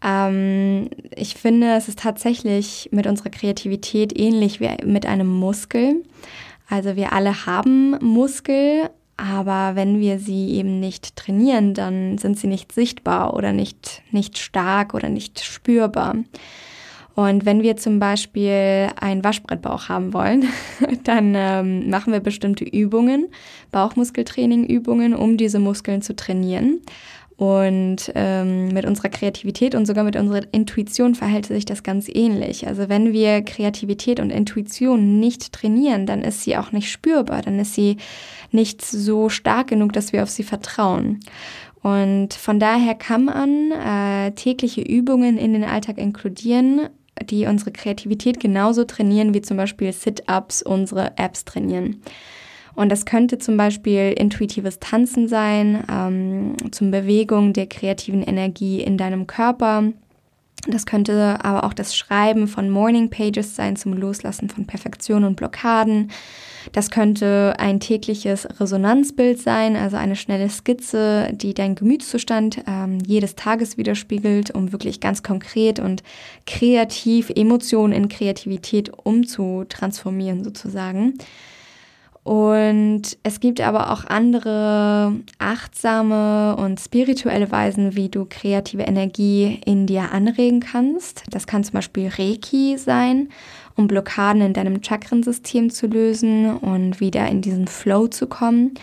[0.03, 6.03] Ähm, ich finde, es ist tatsächlich mit unserer Kreativität ähnlich wie mit einem Muskel.
[6.69, 12.47] Also wir alle haben Muskel, aber wenn wir sie eben nicht trainieren, dann sind sie
[12.47, 16.15] nicht sichtbar oder nicht, nicht stark oder nicht spürbar.
[17.15, 20.45] Und wenn wir zum Beispiel einen Waschbrettbauch haben wollen,
[21.03, 23.27] dann ähm, machen wir bestimmte Übungen,
[23.71, 26.81] Bauchmuskeltraining-Übungen, um diese Muskeln zu trainieren.
[27.35, 32.67] Und ähm, mit unserer Kreativität und sogar mit unserer Intuition verhält sich das ganz ähnlich.
[32.67, 37.59] Also wenn wir Kreativität und Intuition nicht trainieren, dann ist sie auch nicht spürbar, dann
[37.59, 37.97] ist sie
[38.51, 41.21] nicht so stark genug, dass wir auf sie vertrauen.
[41.81, 46.87] Und von daher kann man äh, tägliche Übungen in den Alltag inkludieren,
[47.29, 52.01] die unsere Kreativität genauso trainieren wie zum Beispiel Sit-ups unsere Apps trainieren.
[52.75, 58.97] Und das könnte zum Beispiel intuitives Tanzen sein, ähm, zum Bewegung der kreativen Energie in
[58.97, 59.83] deinem Körper.
[60.67, 65.35] Das könnte aber auch das Schreiben von Morning Pages sein zum Loslassen von Perfektion und
[65.35, 66.09] Blockaden.
[66.71, 73.35] Das könnte ein tägliches Resonanzbild sein, also eine schnelle Skizze, die deinen Gemütszustand ähm, jedes
[73.35, 76.01] Tages widerspiegelt, um wirklich ganz konkret und
[76.47, 81.15] kreativ Emotionen in Kreativität umzutransformieren sozusagen.
[82.23, 89.87] Und es gibt aber auch andere achtsame und spirituelle Weisen, wie du kreative Energie in
[89.87, 91.23] dir anregen kannst.
[91.31, 93.27] Das kann zum Beispiel Reiki sein,
[93.75, 98.75] um Blockaden in deinem Chakrensystem zu lösen und wieder in diesen Flow zu kommen.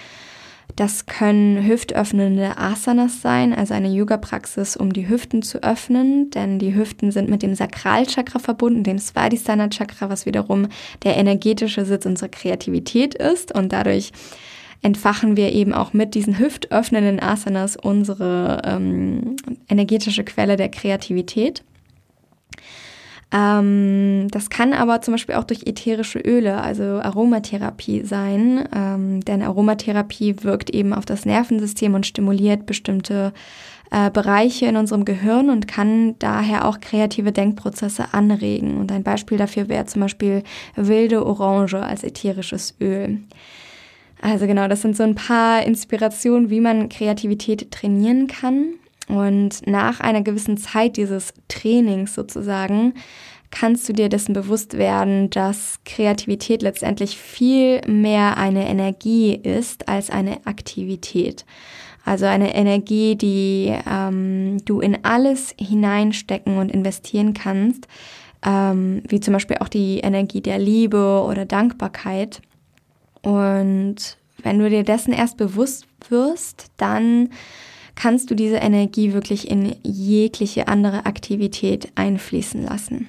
[0.77, 6.75] Das können hüftöffnende Asanas sein, also eine Yoga-Praxis, um die Hüften zu öffnen, denn die
[6.75, 10.69] Hüften sind mit dem Sakralchakra verbunden, dem Svadhisthana Chakra, was wiederum
[11.03, 14.13] der energetische Sitz unserer Kreativität ist und dadurch
[14.83, 19.37] entfachen wir eben auch mit diesen hüftöffnenden Asanas unsere ähm,
[19.69, 21.63] energetische Quelle der Kreativität.
[23.33, 29.43] Ähm, das kann aber zum Beispiel auch durch ätherische Öle, also Aromatherapie sein, ähm, denn
[29.43, 33.33] Aromatherapie wirkt eben auf das Nervensystem und stimuliert bestimmte
[33.91, 38.79] äh, Bereiche in unserem Gehirn und kann daher auch kreative Denkprozesse anregen.
[38.79, 40.43] Und ein Beispiel dafür wäre zum Beispiel
[40.75, 43.21] wilde Orange als ätherisches Öl.
[44.23, 48.75] Also genau, das sind so ein paar Inspirationen, wie man Kreativität trainieren kann.
[49.11, 52.95] Und nach einer gewissen Zeit dieses Trainings sozusagen
[53.51, 60.11] kannst du dir dessen bewusst werden, dass Kreativität letztendlich viel mehr eine Energie ist als
[60.11, 61.45] eine Aktivität.
[62.05, 67.89] Also eine Energie, die ähm, du in alles hineinstecken und investieren kannst,
[68.47, 72.41] ähm, wie zum Beispiel auch die Energie der Liebe oder Dankbarkeit.
[73.23, 77.29] Und wenn du dir dessen erst bewusst wirst, dann
[78.01, 83.09] kannst du diese Energie wirklich in jegliche andere Aktivität einfließen lassen.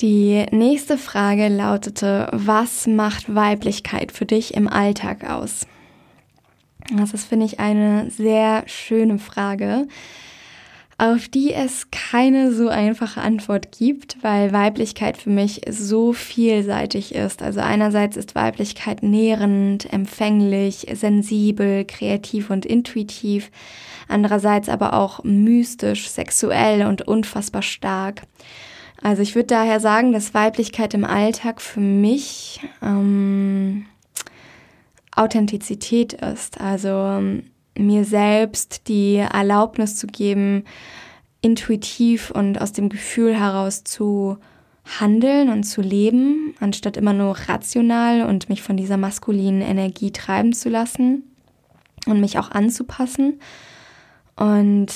[0.00, 5.66] Die nächste Frage lautete, was macht Weiblichkeit für dich im Alltag aus?
[6.96, 9.86] Das ist, finde ich, eine sehr schöne Frage,
[11.00, 17.42] auf die es keine so einfache Antwort gibt, weil Weiblichkeit für mich so vielseitig ist.
[17.42, 23.50] Also einerseits ist Weiblichkeit nährend, empfänglich, sensibel, kreativ und intuitiv,
[24.08, 28.24] andererseits aber auch mystisch, sexuell und unfassbar stark.
[29.02, 33.86] Also ich würde daher sagen, dass Weiblichkeit im Alltag für mich ähm,
[35.16, 36.60] Authentizität ist.
[36.60, 40.64] Also ähm, mir selbst die Erlaubnis zu geben,
[41.40, 44.38] intuitiv und aus dem Gefühl heraus zu
[44.84, 50.52] handeln und zu leben, anstatt immer nur rational und mich von dieser maskulinen Energie treiben
[50.52, 51.22] zu lassen
[52.06, 53.40] und mich auch anzupassen.
[54.36, 54.92] Und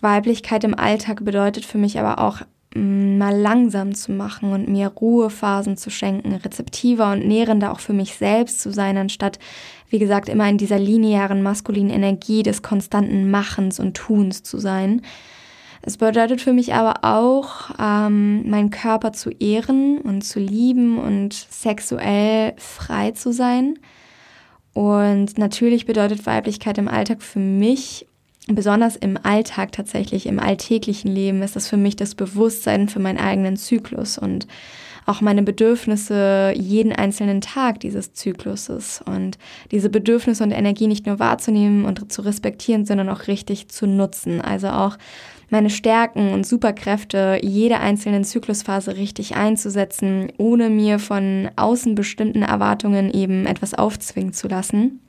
[0.00, 2.42] Weiblichkeit im Alltag bedeutet für mich aber auch
[2.74, 8.16] mal langsam zu machen und mir Ruhephasen zu schenken, rezeptiver und nährender auch für mich
[8.16, 9.38] selbst zu sein, anstatt,
[9.88, 15.02] wie gesagt, immer in dieser linearen maskulinen Energie des konstanten Machens und Tuns zu sein.
[15.82, 21.34] Es bedeutet für mich aber auch, ähm, meinen Körper zu ehren und zu lieben und
[21.34, 23.78] sexuell frei zu sein.
[24.72, 28.06] Und natürlich bedeutet Weiblichkeit im Alltag für mich
[28.46, 33.18] besonders im Alltag tatsächlich, im alltäglichen Leben, ist das für mich das Bewusstsein für meinen
[33.18, 34.46] eigenen Zyklus und
[35.06, 39.38] auch meine Bedürfnisse jeden einzelnen Tag dieses Zykluses und
[39.70, 44.40] diese Bedürfnisse und Energie nicht nur wahrzunehmen und zu respektieren, sondern auch richtig zu nutzen.
[44.40, 44.96] Also auch
[45.50, 53.12] meine Stärken und Superkräfte jeder einzelnen Zyklusphase richtig einzusetzen, ohne mir von außen bestimmten Erwartungen
[53.12, 55.00] eben etwas aufzwingen zu lassen.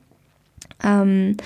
[0.84, 1.38] Ähm,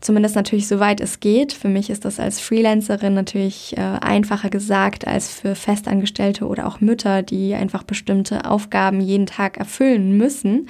[0.00, 1.52] Zumindest natürlich soweit es geht.
[1.52, 6.80] Für mich ist das als Freelancerin natürlich äh, einfacher gesagt als für Festangestellte oder auch
[6.80, 10.68] Mütter, die einfach bestimmte Aufgaben jeden Tag erfüllen müssen.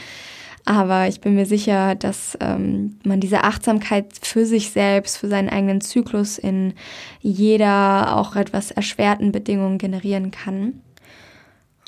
[0.64, 5.48] Aber ich bin mir sicher, dass ähm, man diese Achtsamkeit für sich selbst, für seinen
[5.48, 6.74] eigenen Zyklus in
[7.20, 10.82] jeder auch etwas erschwerten Bedingung generieren kann.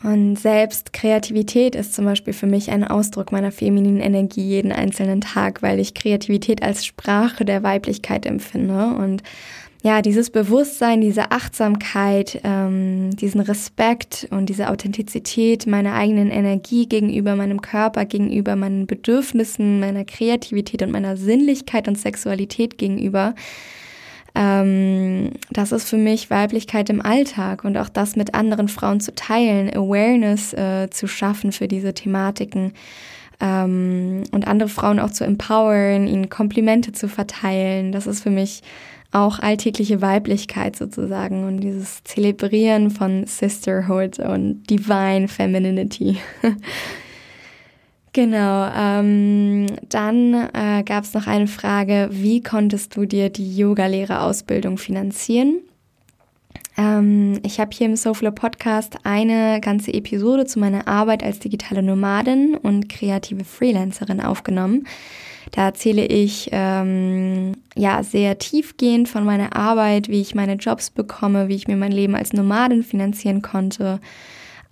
[0.02, 5.20] Und selbst Kreativität ist zum Beispiel für mich ein Ausdruck meiner femininen Energie jeden einzelnen
[5.20, 8.94] Tag, weil ich Kreativität als Sprache der Weiblichkeit empfinde.
[8.96, 9.22] Und
[9.84, 17.34] ja, dieses Bewusstsein, diese Achtsamkeit, ähm, diesen Respekt und diese Authentizität meiner eigenen Energie gegenüber
[17.34, 23.34] meinem Körper, gegenüber meinen Bedürfnissen, meiner Kreativität und meiner Sinnlichkeit und Sexualität gegenüber,
[24.34, 29.14] ähm, das ist für mich Weiblichkeit im Alltag und auch das mit anderen Frauen zu
[29.14, 32.72] teilen, Awareness äh, zu schaffen für diese Thematiken
[33.40, 37.92] ähm, und andere Frauen auch zu empowern, ihnen Komplimente zu verteilen.
[37.92, 38.62] Das ist für mich
[39.10, 46.16] auch alltägliche Weiblichkeit sozusagen und dieses Zelebrieren von Sisterhood und Divine Femininity.
[48.14, 54.76] Genau, ähm, dann äh, gab es noch eine Frage, wie konntest du dir die Yogalehrerausbildung
[54.76, 55.62] finanzieren?
[56.76, 61.82] Ähm, ich habe hier im Soulflow Podcast eine ganze Episode zu meiner Arbeit als digitale
[61.82, 64.86] Nomadin und kreative Freelancerin aufgenommen.
[65.52, 71.48] Da erzähle ich ähm, ja sehr tiefgehend von meiner Arbeit, wie ich meine Jobs bekomme,
[71.48, 74.00] wie ich mir mein Leben als Nomadin finanzieren konnte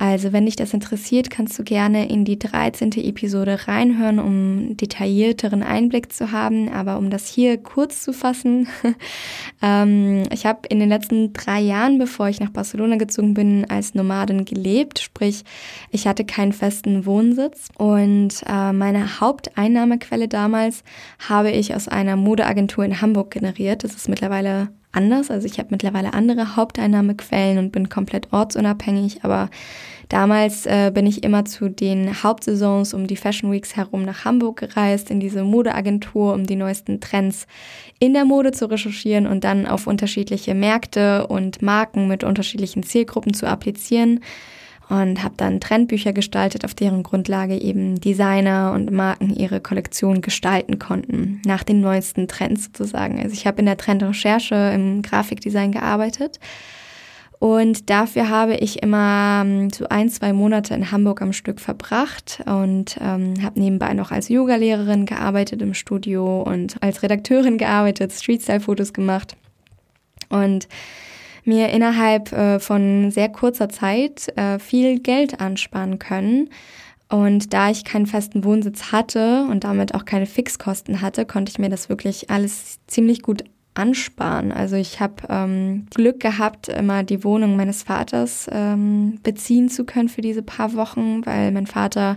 [0.00, 2.92] also, wenn dich das interessiert, kannst du gerne in die 13.
[2.92, 6.70] Episode reinhören, um detaillierteren Einblick zu haben.
[6.70, 8.66] Aber um das hier kurz zu fassen,
[9.62, 13.94] ähm, ich habe in den letzten drei Jahren, bevor ich nach Barcelona gezogen bin, als
[13.94, 15.00] Nomadin gelebt.
[15.00, 15.44] Sprich,
[15.90, 20.82] ich hatte keinen festen Wohnsitz und äh, meine Haupteinnahmequelle damals
[21.28, 23.84] habe ich aus einer Modeagentur in Hamburg generiert.
[23.84, 25.30] Das ist mittlerweile anders.
[25.30, 29.50] Also ich habe mittlerweile andere Haupteinnahmequellen und bin komplett ortsunabhängig, aber
[30.08, 34.58] damals äh, bin ich immer zu den Hauptsaisons um die Fashion Weeks herum nach Hamburg
[34.58, 37.46] gereist, in diese Modeagentur, um die neuesten Trends
[37.98, 43.34] in der Mode zu recherchieren und dann auf unterschiedliche Märkte und Marken mit unterschiedlichen Zielgruppen
[43.34, 44.20] zu applizieren
[44.90, 50.78] und habe dann Trendbücher gestaltet, auf deren Grundlage eben Designer und Marken ihre Kollektion gestalten
[50.78, 53.18] konnten, nach den neuesten Trends sozusagen.
[53.22, 56.40] Also ich habe in der Trendrecherche im Grafikdesign gearbeitet
[57.40, 62.42] und dafür habe ich immer ähm, so ein, zwei Monate in Hamburg am Stück verbracht
[62.44, 68.92] und ähm, habe nebenbei noch als Yogalehrerin gearbeitet im Studio und als Redakteurin gearbeitet, Streetstyle-Fotos
[68.92, 69.36] gemacht
[70.28, 70.68] und
[71.50, 76.48] mir innerhalb äh, von sehr kurzer Zeit äh, viel Geld ansparen können.
[77.08, 81.58] Und da ich keinen festen Wohnsitz hatte und damit auch keine Fixkosten hatte, konnte ich
[81.58, 83.42] mir das wirklich alles ziemlich gut
[83.74, 84.52] ansparen.
[84.52, 90.08] Also ich habe ähm, Glück gehabt, immer die Wohnung meines Vaters ähm, beziehen zu können
[90.08, 92.16] für diese paar Wochen, weil mein Vater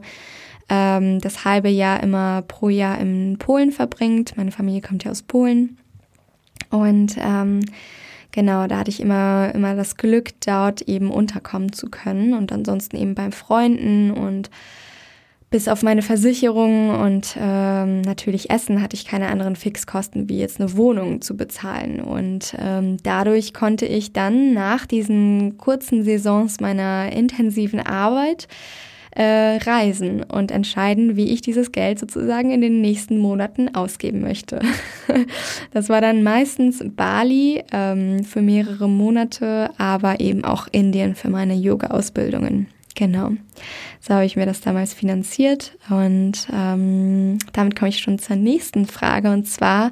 [0.69, 4.37] ähm, das halbe Jahr immer pro Jahr in Polen verbringt.
[4.37, 5.77] Meine Familie kommt ja aus Polen.
[6.69, 7.61] Und ähm,
[8.33, 12.97] genau, da hatte ich immer, immer das Glück, dort eben unterkommen zu können und ansonsten
[12.97, 14.49] eben beim Freunden und
[15.53, 20.59] bis auf meine Versicherung und ähm, natürlich Essen hatte ich keine anderen Fixkosten wie jetzt
[20.59, 22.01] eine Wohnung zu bezahlen.
[22.01, 28.47] Und ähm, dadurch konnte ich dann nach diesen kurzen Saisons meiner intensiven Arbeit
[29.15, 34.59] äh, reisen und entscheiden, wie ich dieses Geld sozusagen in den nächsten Monaten ausgeben möchte.
[35.71, 41.53] das war dann meistens Bali ähm, für mehrere Monate, aber eben auch Indien für meine
[41.53, 42.67] Yoga-Ausbildungen.
[42.95, 43.31] Genau.
[43.99, 48.85] So habe ich mir das damals finanziert und ähm, damit komme ich schon zur nächsten
[48.85, 49.91] Frage und zwar,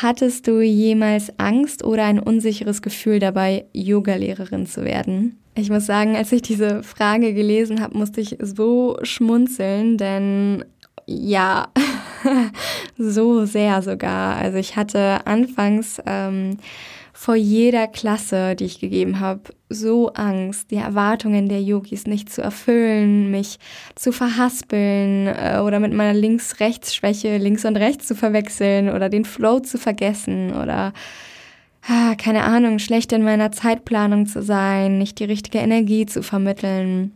[0.00, 5.41] hattest du jemals Angst oder ein unsicheres Gefühl dabei, Yogalehrerin zu werden?
[5.54, 10.64] Ich muss sagen, als ich diese Frage gelesen habe, musste ich so schmunzeln, denn
[11.06, 11.68] ja,
[12.96, 14.36] so sehr sogar.
[14.36, 16.56] Also ich hatte anfangs ähm,
[17.12, 22.40] vor jeder Klasse, die ich gegeben habe, so Angst, die Erwartungen der Yogis nicht zu
[22.42, 23.58] erfüllen, mich
[23.94, 29.60] zu verhaspeln äh, oder mit meiner Links-Rechts-Schwäche links und rechts zu verwechseln oder den Flow
[29.60, 30.92] zu vergessen oder
[31.88, 37.12] ah, keine Ahnung, schlecht in meiner Zeitplanung zu sein, nicht die richtige Energie zu vermitteln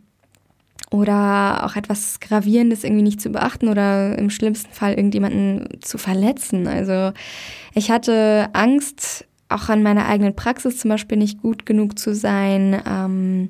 [0.91, 6.67] oder auch etwas Gravierendes irgendwie nicht zu beachten oder im schlimmsten Fall irgendjemanden zu verletzen.
[6.67, 7.11] Also
[7.73, 12.81] ich hatte Angst, auch an meiner eigenen Praxis zum Beispiel nicht gut genug zu sein.
[12.85, 13.49] Ähm,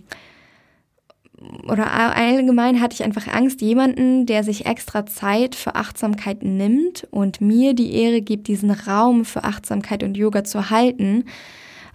[1.67, 7.41] oder allgemein hatte ich einfach Angst, jemanden, der sich extra Zeit für Achtsamkeit nimmt und
[7.41, 11.25] mir die Ehre gibt, diesen Raum für Achtsamkeit und Yoga zu halten,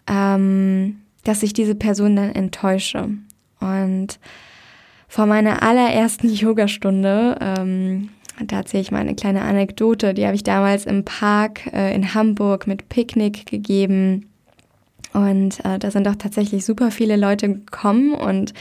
[0.09, 3.11] ähm, dass ich diese Person dann enttäusche.
[3.61, 4.19] Und
[5.09, 8.09] vor meiner allerersten Yogastunde, ähm,
[8.47, 12.15] da erzähle ich mal eine kleine Anekdote, die habe ich damals im Park äh, in
[12.15, 14.29] Hamburg mit Picknick gegeben.
[15.13, 18.55] Und äh, da sind auch tatsächlich super viele Leute gekommen und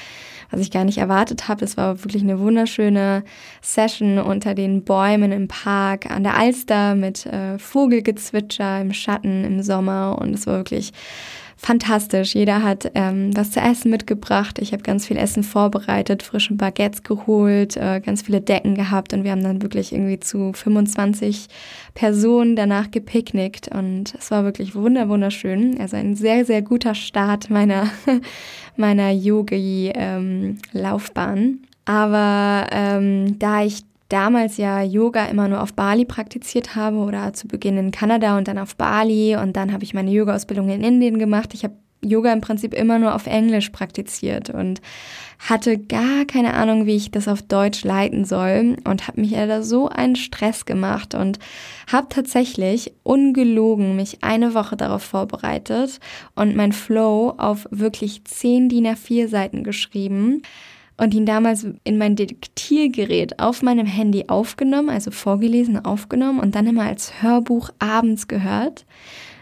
[0.52, 1.66] was ich gar nicht erwartet habe.
[1.66, 3.24] Es war wirklich eine wunderschöne
[3.62, 9.64] Session unter den Bäumen im Park an der Alster mit äh, Vogelgezwitscher im Schatten im
[9.64, 10.92] Sommer und es war wirklich
[11.62, 12.34] fantastisch.
[12.34, 14.58] Jeder hat ähm, was zu essen mitgebracht.
[14.60, 19.24] Ich habe ganz viel Essen vorbereitet, frische Baguettes geholt, äh, ganz viele Decken gehabt und
[19.24, 21.50] wir haben dann wirklich irgendwie zu 25
[21.94, 25.80] Personen danach gepicknickt und es war wirklich wunder wunderschön.
[25.80, 27.92] Also ein sehr sehr guter Start meiner
[28.76, 31.38] meiner Yogi-Laufbahn.
[31.38, 37.34] Ähm, Aber ähm, da ich damals ja Yoga immer nur auf Bali praktiziert habe oder
[37.34, 40.84] zu Beginn in Kanada und dann auf Bali und dann habe ich meine Yoga-Ausbildung in
[40.84, 41.54] Indien gemacht.
[41.54, 44.82] Ich habe Yoga im Prinzip immer nur auf Englisch praktiziert und
[45.38, 49.62] hatte gar keine Ahnung, wie ich das auf Deutsch leiten soll und habe mich da
[49.62, 51.40] so einen Stress gemacht und
[51.92, 56.00] habe tatsächlich ungelogen mich eine Woche darauf vorbereitet
[56.36, 60.42] und mein Flow auf wirklich zehn DIN A4 Seiten geschrieben
[61.02, 66.68] und ihn damals in mein Diktiergerät auf meinem Handy aufgenommen, also vorgelesen, aufgenommen und dann
[66.68, 68.86] immer als Hörbuch abends gehört,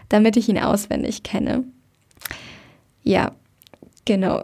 [0.08, 1.64] damit ich ihn auswendig kenne.
[3.02, 3.32] Ja,
[4.06, 4.42] genau.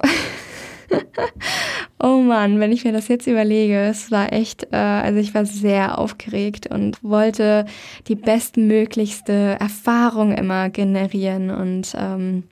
[2.02, 5.46] oh Mann, wenn ich mir das jetzt überlege, es war echt, äh, also ich war
[5.46, 7.64] sehr aufgeregt und wollte
[8.08, 12.42] die bestmöglichste Erfahrung immer generieren und ähm,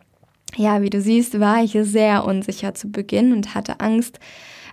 [0.57, 4.21] ja, wie du siehst, war ich sehr unsicher zu Beginn und hatte Angst,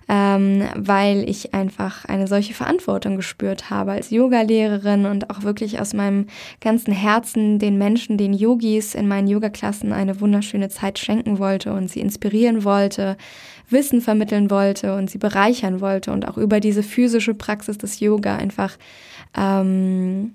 [0.08, 5.94] ähm, weil ich einfach eine solche Verantwortung gespürt habe als Yogalehrerin und auch wirklich aus
[5.94, 6.26] meinem
[6.60, 11.90] ganzen Herzen den Menschen, den Yogis in meinen Yogaklassen eine wunderschöne Zeit schenken wollte und
[11.90, 13.16] sie inspirieren wollte,
[13.68, 18.36] Wissen vermitteln wollte und sie bereichern wollte und auch über diese physische Praxis des Yoga
[18.36, 18.76] einfach
[19.36, 20.34] ähm,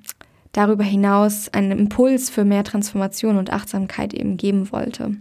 [0.54, 5.18] darüber hinaus einen Impuls für mehr Transformation und Achtsamkeit eben geben wollte.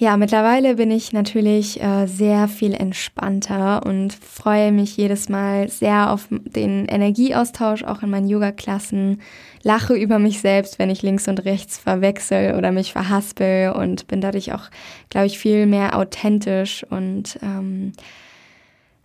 [0.00, 6.12] Ja, mittlerweile bin ich natürlich äh, sehr viel entspannter und freue mich jedes Mal sehr
[6.12, 9.20] auf den Energieaustausch, auch in meinen Yoga-Klassen.
[9.64, 14.20] Lache über mich selbst, wenn ich links und rechts verwechsel oder mich verhaspel und bin
[14.20, 14.70] dadurch auch,
[15.10, 17.90] glaube ich, viel mehr authentisch und ähm,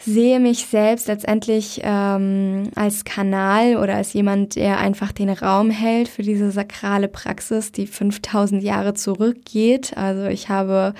[0.05, 6.07] sehe mich selbst letztendlich ähm, als Kanal oder als jemand, der einfach den Raum hält
[6.07, 9.95] für diese sakrale Praxis, die 5000 Jahre zurückgeht.
[9.95, 10.93] Also ich habe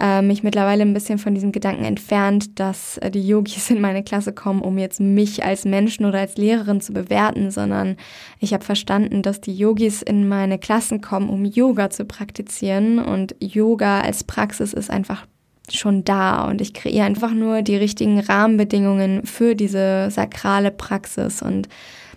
[0.00, 4.02] äh, mich mittlerweile ein bisschen von diesem Gedanken entfernt, dass äh, die Yogis in meine
[4.02, 7.96] Klasse kommen, um jetzt mich als Menschen oder als Lehrerin zu bewerten, sondern
[8.40, 13.34] ich habe verstanden, dass die Yogis in meine Klassen kommen, um Yoga zu praktizieren und
[13.40, 15.26] Yoga als Praxis ist einfach
[15.72, 21.68] schon da und ich kreiere einfach nur die richtigen Rahmenbedingungen für diese sakrale Praxis und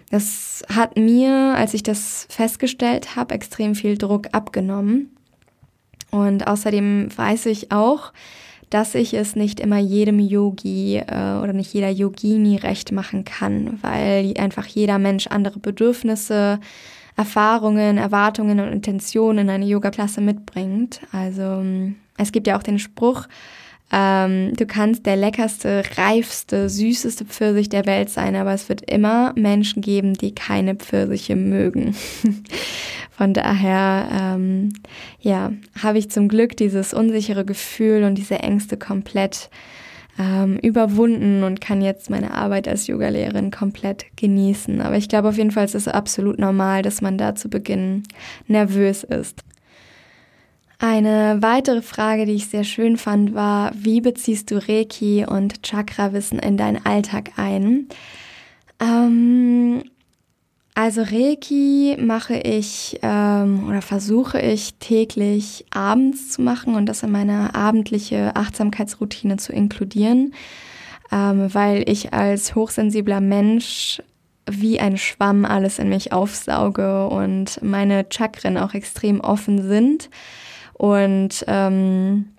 [0.09, 5.11] das hat mir, als ich das festgestellt habe, extrem viel Druck abgenommen.
[6.11, 8.13] Und außerdem weiß ich auch,
[8.69, 13.79] dass ich es nicht immer jedem Yogi äh, oder nicht jeder Yogini recht machen kann,
[13.81, 16.59] weil einfach jeder Mensch andere Bedürfnisse,
[17.17, 21.01] Erfahrungen, Erwartungen und Intentionen in eine Yoga-Klasse mitbringt.
[21.11, 21.63] Also
[22.17, 23.27] es gibt ja auch den Spruch,
[23.91, 29.31] ähm, du kannst der leckerste, reifste, süßeste Pfirsich der Welt sein, aber es wird immer
[29.35, 31.95] Menschen geben, die keine Pfirsiche mögen.
[33.11, 34.73] Von daher, ähm,
[35.21, 39.49] ja, habe ich zum Glück dieses unsichere Gefühl und diese Ängste komplett
[40.17, 44.81] ähm, überwunden und kann jetzt meine Arbeit als Yogalehrerin komplett genießen.
[44.81, 48.03] Aber ich glaube auf jeden Fall, es ist absolut normal, dass man da zu Beginn
[48.47, 49.43] nervös ist.
[50.79, 56.37] Eine weitere Frage, die ich sehr schön fand, war, wie beziehst du Reiki und Chakrawissen
[56.37, 57.87] in deinen Alltag ein?
[58.79, 59.83] Ähm,
[60.77, 67.09] also Reiki mache ich ähm, oder versuche ich täglich abends zu machen und das in
[67.09, 70.35] meine abendliche Achtsamkeitsroutine zu inkludieren,
[71.11, 74.03] ähm, weil ich als hochsensibler Mensch
[74.47, 80.11] wie ein Schwamm alles in mich aufsauge und meine Chakren auch extrem offen sind.
[80.73, 82.36] Und ähm,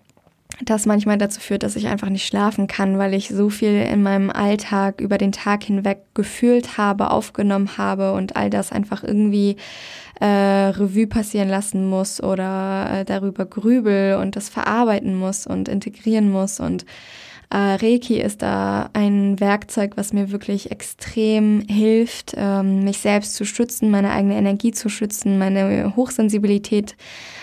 [0.65, 4.03] das manchmal dazu führt, dass ich einfach nicht schlafen kann, weil ich so viel in
[4.03, 9.57] meinem Alltag über den Tag hinweg gefühlt habe, aufgenommen habe und all das einfach irgendwie
[10.21, 16.31] äh, Revue passieren lassen muss oder äh, darüber grübel und das verarbeiten muss und integrieren
[16.31, 16.59] muss.
[16.59, 16.85] Und
[17.51, 23.45] äh, Reiki ist da ein Werkzeug, was mir wirklich extrem hilft, ähm, mich selbst zu
[23.45, 26.97] schützen, meine eigene Energie zu schützen, meine Hochsensibilität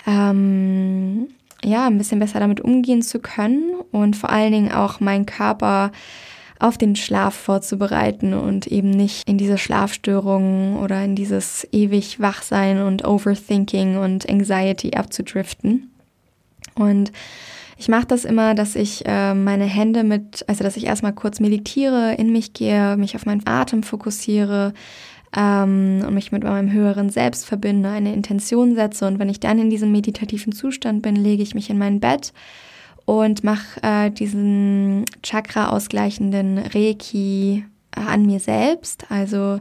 [0.05, 1.27] ähm,
[1.65, 5.91] ja ein bisschen besser damit umgehen zu können und vor allen Dingen auch meinen Körper
[6.59, 12.81] auf den Schlaf vorzubereiten und eben nicht in diese Schlafstörungen oder in dieses ewig Wachsein
[12.81, 15.91] und Overthinking und Anxiety abzudriften.
[16.75, 17.11] Und
[17.77, 21.41] ich mache das immer, dass ich äh, meine Hände mit, also dass ich erstmal kurz
[21.41, 24.73] meditiere, in mich gehe, mich auf meinen Atem fokussiere
[25.35, 29.05] ähm, und mich mit meinem höheren Selbst verbinde, eine Intention setze.
[29.05, 32.33] Und wenn ich dann in diesem meditativen Zustand bin, lege ich mich in mein Bett
[33.05, 37.65] und mache äh, diesen Chakra ausgleichenden Reiki
[37.95, 39.05] äh, an mir selbst.
[39.09, 39.59] Also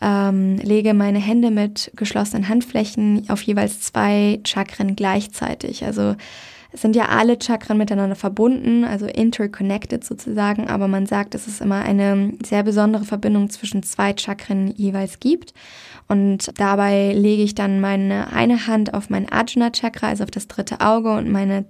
[0.00, 5.84] ähm, lege meine Hände mit geschlossenen Handflächen auf jeweils zwei Chakren gleichzeitig.
[5.84, 6.16] Also
[6.72, 11.60] es sind ja alle Chakren miteinander verbunden, also interconnected sozusagen, aber man sagt, dass es
[11.60, 15.52] immer eine sehr besondere Verbindung zwischen zwei Chakren jeweils gibt.
[16.08, 20.48] Und dabei lege ich dann meine eine Hand auf mein Ajna Chakra, also auf das
[20.48, 21.62] dritte Auge, und meine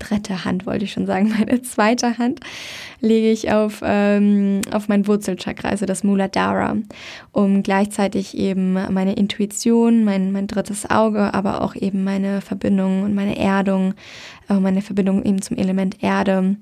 [0.00, 2.40] dritte Hand, wollte ich schon sagen, meine zweite Hand
[3.00, 6.76] lege ich auf, ähm, auf mein Wurzelchakra, also das Muladhara,
[7.32, 13.14] um gleichzeitig eben meine Intuition, mein, mein drittes Auge, aber auch eben meine Verbindung und
[13.14, 13.94] meine Erdung,
[14.48, 16.56] äh, meine Verbindung eben zum Element Erde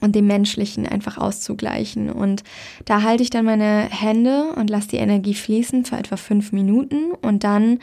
[0.00, 2.10] und dem Menschlichen einfach auszugleichen.
[2.10, 2.44] Und
[2.84, 7.12] da halte ich dann meine Hände und lasse die Energie fließen für etwa fünf Minuten
[7.22, 7.78] und dann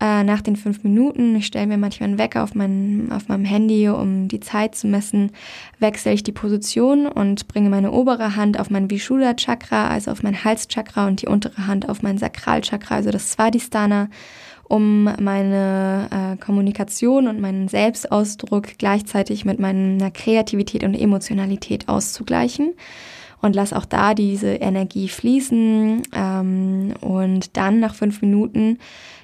[0.00, 3.44] äh, nach den fünf Minuten, ich stelle mir manchmal einen Wecker auf, mein, auf meinem
[3.44, 5.30] Handy, um die Zeit zu messen,
[5.78, 10.22] wechsle ich die Position und bringe meine obere Hand auf mein Vishuddha Chakra, also auf
[10.22, 14.08] mein Halschakra und die untere Hand auf mein Sakralchakra, also das Svadhisthana
[14.70, 22.74] um meine äh, Kommunikation und meinen Selbstausdruck gleichzeitig mit meiner Kreativität und Emotionalität auszugleichen.
[23.42, 26.02] Und lass auch da diese Energie fließen.
[26.14, 28.78] Ähm, und dann nach fünf Minuten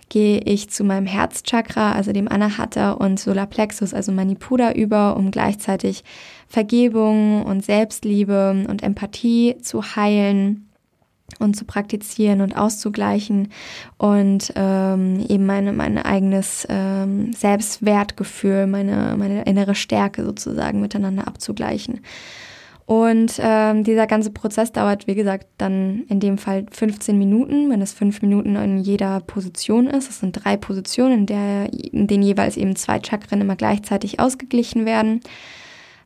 [0.08, 6.04] gehe ich zu meinem Herzchakra, also dem Anahata und Solarplexus, also Manipura über, um gleichzeitig
[6.48, 10.68] Vergebung und Selbstliebe und Empathie zu heilen
[11.40, 13.48] und zu praktizieren und auszugleichen
[13.98, 22.00] und ähm, eben meine, mein eigenes ähm, Selbstwertgefühl, meine, meine innere Stärke sozusagen miteinander abzugleichen.
[22.86, 27.82] Und ähm, dieser ganze Prozess dauert, wie gesagt, dann in dem Fall 15 Minuten, wenn
[27.82, 30.08] es fünf Minuten in jeder Position ist.
[30.08, 34.86] Es sind drei Positionen, in, der, in denen jeweils eben zwei Chakren immer gleichzeitig ausgeglichen
[34.86, 35.20] werden.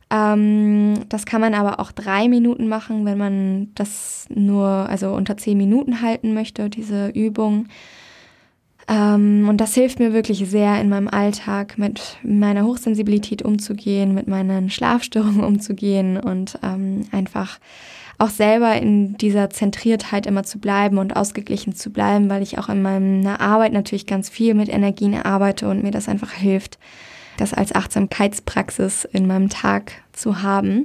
[0.09, 5.37] Ähm, das kann man aber auch drei Minuten machen, wenn man das nur, also unter
[5.37, 7.67] zehn Minuten halten möchte, diese Übung.
[8.91, 14.27] Ähm, und das hilft mir wirklich sehr in meinem Alltag mit meiner Hochsensibilität umzugehen, mit
[14.27, 17.59] meinen Schlafstörungen umzugehen und ähm, einfach
[18.17, 22.69] auch selber in dieser Zentriertheit immer zu bleiben und ausgeglichen zu bleiben, weil ich auch
[22.69, 26.77] in meiner Arbeit natürlich ganz viel mit Energien arbeite und mir das einfach hilft,
[27.37, 30.83] das als Achtsamkeitspraxis in meinem Tag zu haben.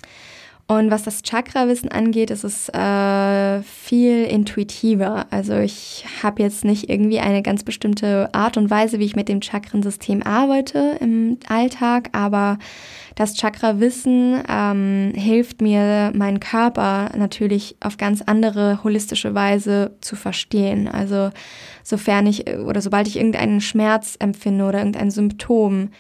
[0.69, 5.27] Und was das Chakra-Wissen angeht, ist es äh, viel intuitiver.
[5.31, 9.29] Also ich habe jetzt nicht irgendwie eine ganz bestimmte Art und Weise, wie ich mit
[9.29, 12.59] dem Chakrensystem arbeite im Alltag, aber
[13.14, 20.89] das Chakra-Wissen ähm, hilft mir, meinen Körper natürlich auf ganz andere holistische Weise zu verstehen.
[20.89, 21.31] Also
[21.85, 25.91] sofern ich oder sobald ich irgendeinen Schmerz empfinde oder irgendein Symptom,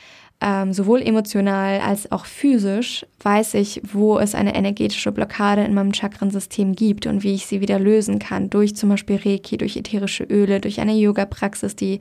[0.40, 5.94] ähm, sowohl emotional als auch physisch, weiß ich, wo es eine energetische Blockade in meinem
[5.94, 8.50] Chakrensystem gibt und wie ich sie wieder lösen kann.
[8.50, 12.00] Durch zum Beispiel Reiki, durch ätherische Öle, durch eine Yoga-Praxis, die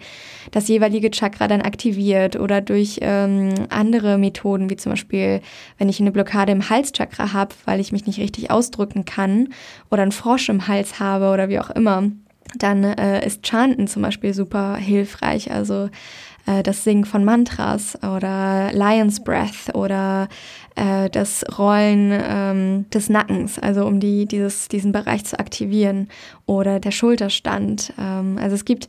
[0.52, 5.40] das jeweilige Chakra dann aktiviert oder durch ähm, andere Methoden, wie zum Beispiel,
[5.78, 9.50] wenn ich eine Blockade im Halschakra habe, weil ich mich nicht richtig ausdrücken kann
[9.90, 12.12] oder einen Frosch im Hals habe oder wie auch immer
[12.58, 15.52] dann äh, ist Chanten zum Beispiel super hilfreich.
[15.52, 15.90] Also
[16.46, 20.28] äh, das Singen von Mantras oder Lion's Breath oder
[20.76, 26.08] äh, das Rollen ähm, des Nackens, also um die, dieses, diesen Bereich zu aktivieren
[26.46, 27.94] oder der Schulterstand.
[28.00, 28.88] Ähm, also es gibt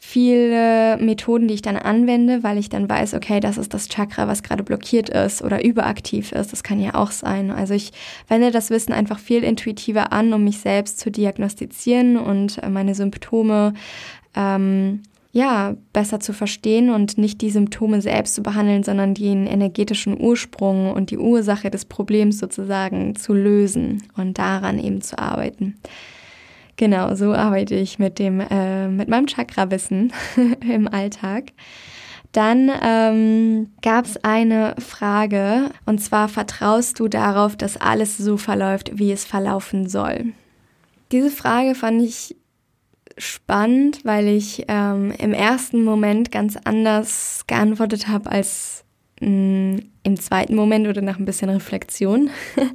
[0.00, 4.28] viele Methoden, die ich dann anwende, weil ich dann weiß, okay, das ist das Chakra,
[4.28, 6.52] was gerade blockiert ist oder überaktiv ist.
[6.52, 7.50] Das kann ja auch sein.
[7.50, 7.92] Also ich
[8.28, 12.94] wende das Wissen einfach viel intuitiver an, um mich selbst zu diagnostizieren und äh, meine
[12.94, 13.74] Symptome
[14.36, 15.02] ähm,
[15.38, 20.92] ja, besser zu verstehen und nicht die Symptome selbst zu behandeln, sondern den energetischen Ursprung
[20.92, 25.76] und die Ursache des Problems sozusagen zu lösen und daran eben zu arbeiten.
[26.76, 30.12] Genau, so arbeite ich mit dem, äh, mit meinem Chakra-Wissen
[30.68, 31.52] im Alltag.
[32.32, 38.98] Dann ähm, gab es eine Frage, und zwar vertraust du darauf, dass alles so verläuft,
[38.98, 40.32] wie es verlaufen soll?
[41.12, 42.36] Diese Frage fand ich
[43.18, 48.84] spannend, weil ich ähm, im ersten Moment ganz anders geantwortet habe als
[49.20, 52.30] mh, mm, im zweiten Moment oder nach ein bisschen Reflexion.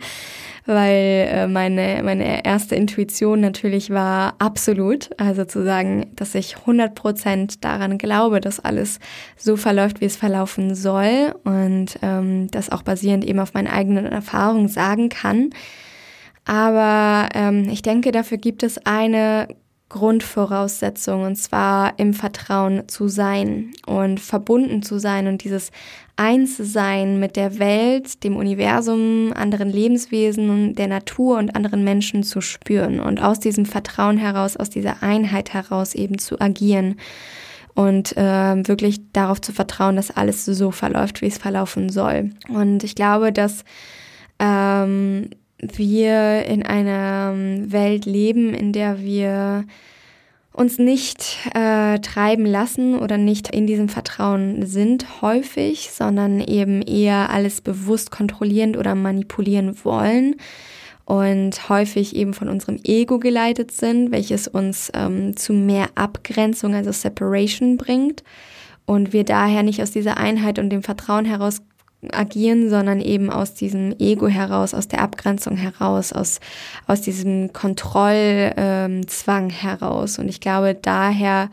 [0.65, 7.57] weil äh, meine, meine erste Intuition natürlich war absolut, also zu sagen, dass ich 100%
[7.59, 8.99] daran glaube, dass alles
[9.35, 14.05] so verläuft, wie es verlaufen soll und ähm, das auch basierend eben auf meinen eigenen
[14.05, 15.49] Erfahrungen sagen kann.
[16.45, 19.47] Aber ähm, ich denke, dafür gibt es eine
[19.93, 25.69] Grundvoraussetzung, und zwar im Vertrauen zu sein und verbunden zu sein und dieses
[26.15, 32.99] Einssein mit der Welt, dem Universum, anderen Lebenswesen, der Natur und anderen Menschen zu spüren
[32.99, 36.95] und aus diesem Vertrauen heraus, aus dieser Einheit heraus eben zu agieren
[37.75, 42.31] und äh, wirklich darauf zu vertrauen, dass alles so verläuft, wie es verlaufen soll.
[42.49, 43.63] Und ich glaube, dass
[44.39, 45.29] ähm,
[45.75, 49.65] wir in einer Welt leben, in der wir
[50.53, 57.31] uns nicht äh, treiben lassen oder nicht in diesem Vertrauen sind häufig, sondern eben eher
[57.31, 60.35] alles bewusst kontrollierend oder manipulieren wollen
[61.05, 66.91] und häufig eben von unserem Ego geleitet sind, welches uns ähm, zu mehr Abgrenzung, also
[66.91, 68.23] Separation bringt
[68.85, 71.61] und wir daher nicht aus dieser Einheit und dem Vertrauen heraus
[72.11, 76.39] agieren, sondern eben aus diesem Ego heraus, aus der Abgrenzung heraus, aus,
[76.87, 80.19] aus diesem Kontrollzwang ähm, heraus.
[80.19, 81.49] Und ich glaube, daher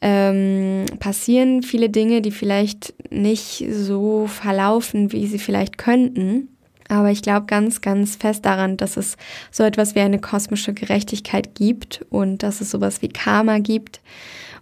[0.00, 6.48] ähm, passieren viele Dinge, die vielleicht nicht so verlaufen, wie sie vielleicht könnten.
[6.88, 9.16] Aber ich glaube ganz, ganz fest daran, dass es
[9.50, 14.00] so etwas wie eine kosmische Gerechtigkeit gibt und dass es sowas wie Karma gibt.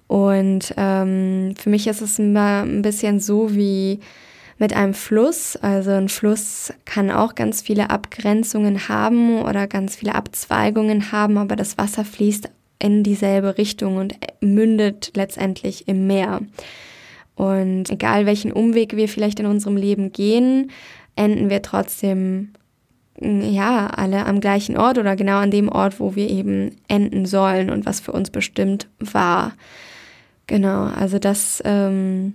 [0.06, 4.00] Und ähm, für mich ist es immer ein bisschen so wie
[4.60, 5.56] mit einem Fluss.
[5.56, 11.56] Also ein Fluss kann auch ganz viele Abgrenzungen haben oder ganz viele Abzweigungen haben, aber
[11.56, 16.42] das Wasser fließt in dieselbe Richtung und mündet letztendlich im Meer.
[17.34, 20.70] Und egal welchen Umweg wir vielleicht in unserem Leben gehen,
[21.16, 22.52] enden wir trotzdem
[23.20, 27.70] ja, alle am gleichen Ort oder genau an dem Ort, wo wir eben enden sollen
[27.70, 29.52] und was für uns bestimmt war.
[30.46, 32.34] Genau, also das ähm,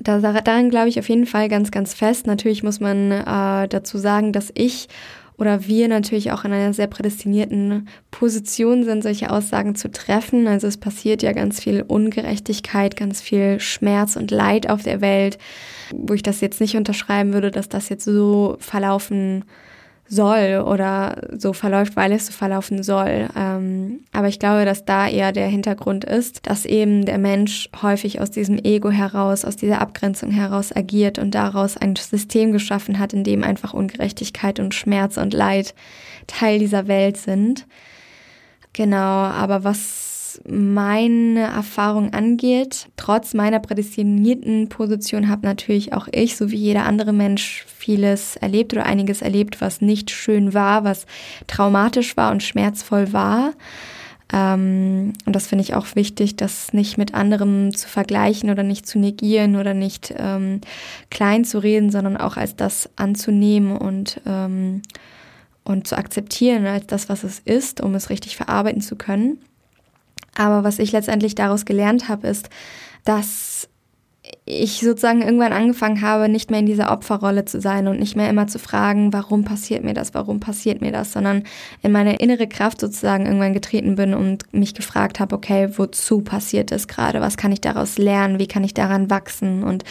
[0.00, 2.26] da, daran glaube ich auf jeden Fall ganz, ganz fest.
[2.26, 4.88] Natürlich muss man äh, dazu sagen, dass ich
[5.38, 10.46] oder wir natürlich auch in einer sehr prädestinierten Position sind, solche Aussagen zu treffen.
[10.46, 15.36] Also es passiert ja ganz viel Ungerechtigkeit, ganz viel Schmerz und Leid auf der Welt,
[15.94, 19.44] wo ich das jetzt nicht unterschreiben würde, dass das jetzt so verlaufen
[20.08, 23.28] soll oder so verläuft, weil es so verlaufen soll.
[23.36, 28.20] Ähm, aber ich glaube, dass da eher der Hintergrund ist, dass eben der Mensch häufig
[28.20, 33.12] aus diesem Ego heraus, aus dieser Abgrenzung heraus agiert und daraus ein System geschaffen hat,
[33.12, 35.74] in dem einfach Ungerechtigkeit und Schmerz und Leid
[36.26, 37.66] Teil dieser Welt sind.
[38.72, 40.15] Genau, aber was
[40.48, 47.12] meine Erfahrung angeht, trotz meiner prädestinierten Position habe natürlich auch ich, so wie jeder andere
[47.12, 51.06] Mensch, vieles erlebt oder einiges erlebt, was nicht schön war, was
[51.46, 53.52] traumatisch war und schmerzvoll war.
[54.32, 58.86] Ähm, und das finde ich auch wichtig, das nicht mit anderem zu vergleichen oder nicht
[58.86, 60.60] zu negieren oder nicht ähm,
[61.10, 64.82] klein zu reden, sondern auch als das anzunehmen und, ähm,
[65.64, 69.38] und zu akzeptieren als das, was es ist, um es richtig verarbeiten zu können.
[70.36, 72.50] Aber was ich letztendlich daraus gelernt habe, ist,
[73.04, 73.68] dass
[74.44, 78.28] ich sozusagen irgendwann angefangen habe, nicht mehr in dieser Opferrolle zu sein und nicht mehr
[78.28, 81.44] immer zu fragen, warum passiert mir das, warum passiert mir das, sondern
[81.82, 86.70] in meine innere Kraft sozusagen irgendwann getreten bin und mich gefragt habe, okay, wozu passiert
[86.70, 89.62] das gerade, was kann ich daraus lernen, wie kann ich daran wachsen?
[89.62, 89.84] Und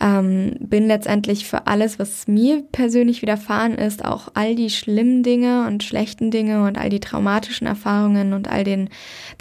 [0.00, 5.66] ähm, bin letztendlich für alles, was mir persönlich widerfahren ist, auch all die schlimmen Dinge
[5.66, 8.88] und schlechten Dinge und all die traumatischen Erfahrungen und all den,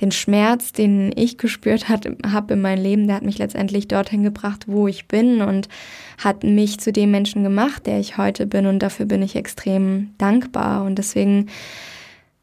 [0.02, 4.66] den Schmerz, den ich gespürt habe in meinem Leben, der hat mich letztendlich dorthin gebracht,
[4.68, 5.70] wo ich bin und
[6.18, 10.12] hat mich zu dem Menschen gemacht, der ich heute bin und dafür bin ich extrem
[10.18, 11.48] dankbar und deswegen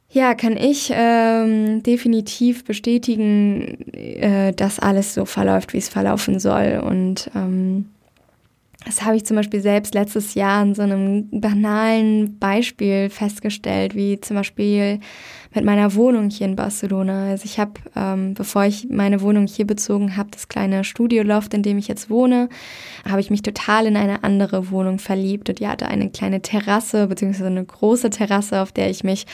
[0.08, 6.80] ja, kann ich ähm, definitiv bestätigen, äh, dass alles so verläuft, wie es verlaufen soll.
[6.82, 7.90] Und ähm,
[8.86, 14.20] das habe ich zum Beispiel selbst letztes Jahr an so einem banalen Beispiel festgestellt, wie
[14.20, 15.00] zum Beispiel
[15.56, 17.30] mit meiner Wohnung hier in Barcelona.
[17.30, 21.64] Also ich habe, ähm, bevor ich meine Wohnung hier bezogen habe, das kleine Studioloft, in
[21.64, 22.48] dem ich jetzt wohne,
[23.08, 27.08] habe ich mich total in eine andere Wohnung verliebt und die hatte eine kleine Terrasse,
[27.08, 29.26] beziehungsweise eine große Terrasse, auf der ich mich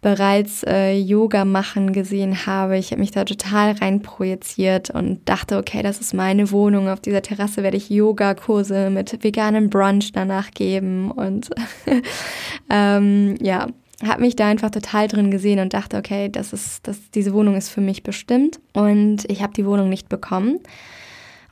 [0.00, 2.78] bereits äh, Yoga machen gesehen habe.
[2.78, 6.88] Ich habe mich da total rein projiziert und dachte, okay, das ist meine Wohnung.
[6.88, 11.50] Auf dieser Terrasse werde ich Yogakurse mit veganem Brunch danach geben und
[12.70, 13.68] ähm, ja,
[14.04, 17.54] habe mich da einfach total drin gesehen und dachte, okay, das ist, das, diese Wohnung
[17.54, 20.60] ist für mich bestimmt und ich habe die Wohnung nicht bekommen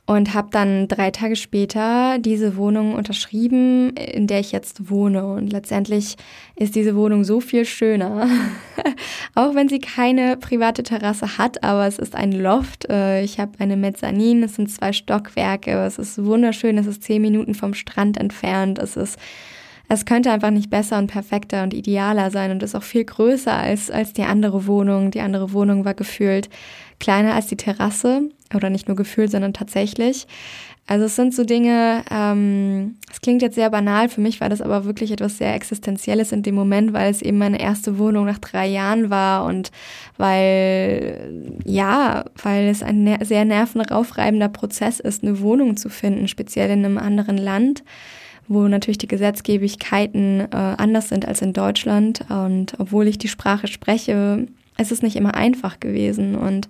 [0.07, 5.25] und habe dann drei Tage später diese Wohnung unterschrieben, in der ich jetzt wohne.
[5.25, 6.15] Und letztendlich
[6.55, 8.29] ist diese Wohnung so viel schöner,
[9.35, 12.87] auch wenn sie keine private Terrasse hat, aber es ist ein Loft.
[12.87, 17.21] Äh, ich habe eine Mezzanin, es sind zwei Stockwerke, es ist wunderschön, es ist zehn
[17.21, 19.17] Minuten vom Strand entfernt, es ist
[19.87, 23.53] es könnte einfach nicht besser und perfekter und idealer sein und ist auch viel größer
[23.53, 25.11] als, als die andere Wohnung.
[25.11, 26.49] Die andere Wohnung war gefühlt
[26.99, 30.27] kleiner als die Terrasse oder nicht nur gefühlt, sondern tatsächlich.
[30.87, 34.61] Also es sind so Dinge, ähm, es klingt jetzt sehr banal, für mich war das
[34.61, 38.37] aber wirklich etwas sehr Existenzielles in dem Moment, weil es eben meine erste Wohnung nach
[38.37, 39.71] drei Jahren war und
[40.17, 46.69] weil, ja, weil es ein ner sehr nervenaufreibender Prozess ist, eine Wohnung zu finden, speziell
[46.69, 47.83] in einem anderen Land
[48.47, 52.25] wo natürlich die Gesetzgebigkeiten äh, anders sind als in Deutschland.
[52.29, 54.45] Und obwohl ich die Sprache spreche,
[54.77, 56.35] ist es nicht immer einfach gewesen.
[56.35, 56.67] Und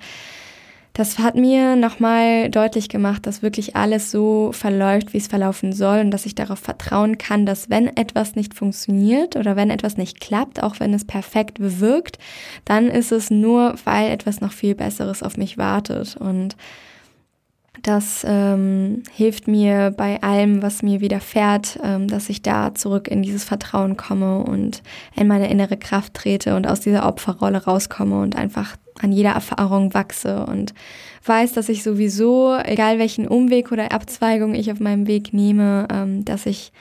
[0.96, 6.00] das hat mir nochmal deutlich gemacht, dass wirklich alles so verläuft, wie es verlaufen soll
[6.00, 10.22] und dass ich darauf vertrauen kann, dass wenn etwas nicht funktioniert oder wenn etwas nicht
[10.22, 12.18] klappt, auch wenn es perfekt wirkt,
[12.64, 16.16] dann ist es nur, weil etwas noch viel Besseres auf mich wartet.
[16.16, 16.56] Und
[17.84, 23.22] das ähm, hilft mir bei allem, was mir widerfährt, ähm, dass ich da zurück in
[23.22, 24.82] dieses Vertrauen komme und
[25.16, 29.94] in meine innere Kraft trete und aus dieser Opferrolle rauskomme und einfach an jeder Erfahrung
[29.94, 30.74] wachse und
[31.26, 36.24] weiß, dass ich sowieso, egal welchen Umweg oder Abzweigung ich auf meinem Weg nehme, ähm,
[36.26, 36.72] dass ich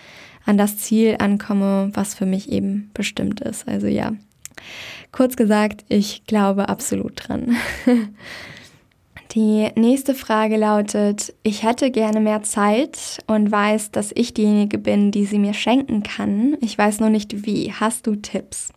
[0.47, 3.67] an das Ziel ankomme, was für mich eben bestimmt ist.
[3.67, 4.13] Also ja,
[5.11, 7.57] kurz gesagt, ich glaube absolut dran.
[9.35, 15.11] Die nächste Frage lautet, ich hätte gerne mehr Zeit und weiß, dass ich diejenige bin,
[15.11, 16.57] die sie mir schenken kann.
[16.61, 17.73] Ich weiß nur nicht wie.
[17.73, 18.73] Hast du Tipps?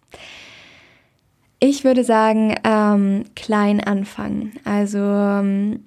[1.60, 4.54] Ich würde sagen, ähm, klein anfangen.
[4.64, 5.86] Also ähm,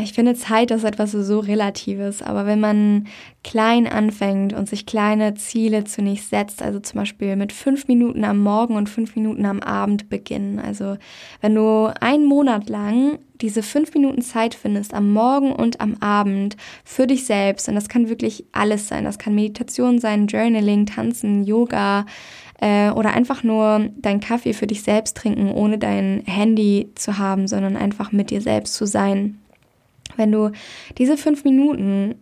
[0.00, 3.06] ich finde, Zeit ist etwas so Relatives, aber wenn man
[3.42, 8.38] klein anfängt und sich kleine Ziele zunächst setzt, also zum Beispiel mit fünf Minuten am
[8.38, 10.96] Morgen und fünf Minuten am Abend beginnen, also
[11.40, 16.56] wenn du einen Monat lang diese fünf Minuten Zeit findest, am Morgen und am Abend
[16.84, 21.44] für dich selbst, und das kann wirklich alles sein, das kann Meditation sein, Journaling, Tanzen,
[21.44, 22.04] Yoga,
[22.60, 27.46] äh, oder einfach nur deinen Kaffee für dich selbst trinken, ohne dein Handy zu haben,
[27.46, 29.38] sondern einfach mit dir selbst zu sein
[30.16, 30.52] wenn du
[30.96, 32.16] diese fünf Minuten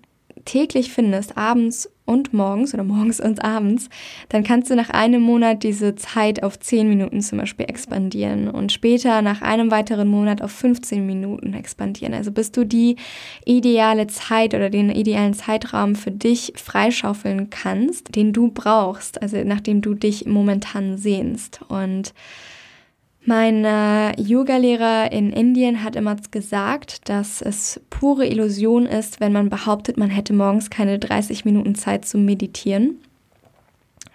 [0.45, 3.89] täglich findest, abends und morgens oder morgens und abends,
[4.29, 8.73] dann kannst du nach einem Monat diese Zeit auf 10 Minuten zum Beispiel expandieren und
[8.73, 12.15] später nach einem weiteren Monat auf 15 Minuten expandieren.
[12.15, 12.97] Also bis du die
[13.45, 19.83] ideale Zeit oder den idealen Zeitraum für dich freischaufeln kannst, den du brauchst, also nachdem
[19.83, 21.61] du dich momentan sehnst.
[21.69, 22.15] Und
[23.27, 29.51] mein äh, Yoga-Lehrer in Indien hat immer gesagt, dass es pure Illusion ist, wenn man
[29.51, 33.01] behauptet, man hätte morgens keine 30 Minuten Zeit zum Meditieren.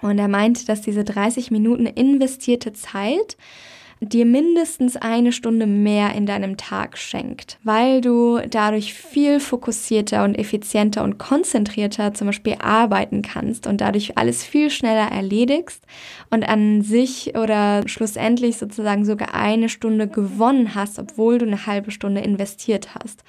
[0.01, 3.37] Und er meinte, dass diese 30 Minuten investierte Zeit
[4.01, 10.37] dir mindestens eine Stunde mehr in deinem Tag schenkt, weil du dadurch viel fokussierter und
[10.39, 15.85] effizienter und konzentrierter zum Beispiel arbeiten kannst und dadurch alles viel schneller erledigst
[16.31, 21.91] und an sich oder schlussendlich sozusagen sogar eine Stunde gewonnen hast, obwohl du eine halbe
[21.91, 23.23] Stunde investiert hast.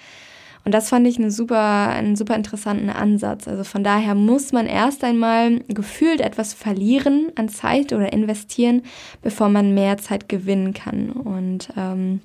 [0.65, 3.49] Und das fand ich eine super, einen super interessanten Ansatz.
[3.49, 8.83] Also von daher muss man erst einmal gefühlt etwas verlieren an Zeit oder investieren,
[9.23, 11.11] bevor man mehr Zeit gewinnen kann.
[11.11, 12.21] Und ähm,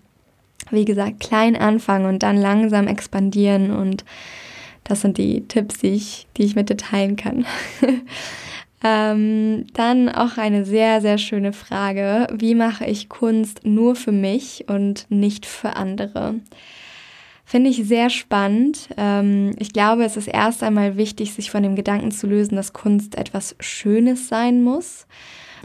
[0.70, 3.72] wie gesagt, klein anfangen und dann langsam expandieren.
[3.72, 4.06] Und
[4.84, 7.46] das sind die Tipps, die ich, die ich mit dir teilen kann.
[8.84, 12.28] Ähm, dann auch eine sehr, sehr schöne Frage.
[12.32, 16.36] Wie mache ich Kunst nur für mich und nicht für andere?
[17.50, 18.90] Finde ich sehr spannend.
[18.98, 22.74] Ähm, ich glaube, es ist erst einmal wichtig, sich von dem Gedanken zu lösen, dass
[22.74, 25.08] Kunst etwas Schönes sein muss.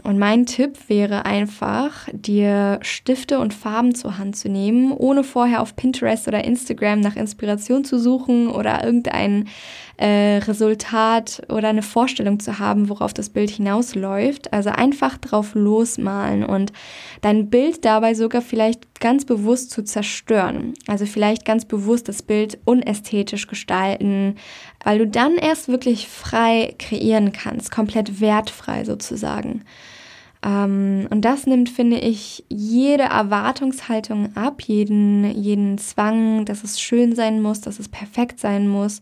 [0.03, 5.61] Und mein Tipp wäre einfach, dir Stifte und Farben zur Hand zu nehmen, ohne vorher
[5.61, 9.47] auf Pinterest oder Instagram nach Inspiration zu suchen oder irgendein
[9.95, 14.51] äh, Resultat oder eine Vorstellung zu haben, worauf das Bild hinausläuft.
[14.51, 16.73] Also einfach drauf losmalen und
[17.21, 20.73] dein Bild dabei sogar vielleicht ganz bewusst zu zerstören.
[20.85, 24.35] Also vielleicht ganz bewusst das Bild unästhetisch gestalten,
[24.83, 29.63] weil du dann erst wirklich frei kreieren kannst, komplett wertfrei sozusagen.
[30.43, 37.15] Ähm, und das nimmt, finde ich, jede Erwartungshaltung ab, jeden, jeden Zwang, dass es schön
[37.15, 39.01] sein muss, dass es perfekt sein muss.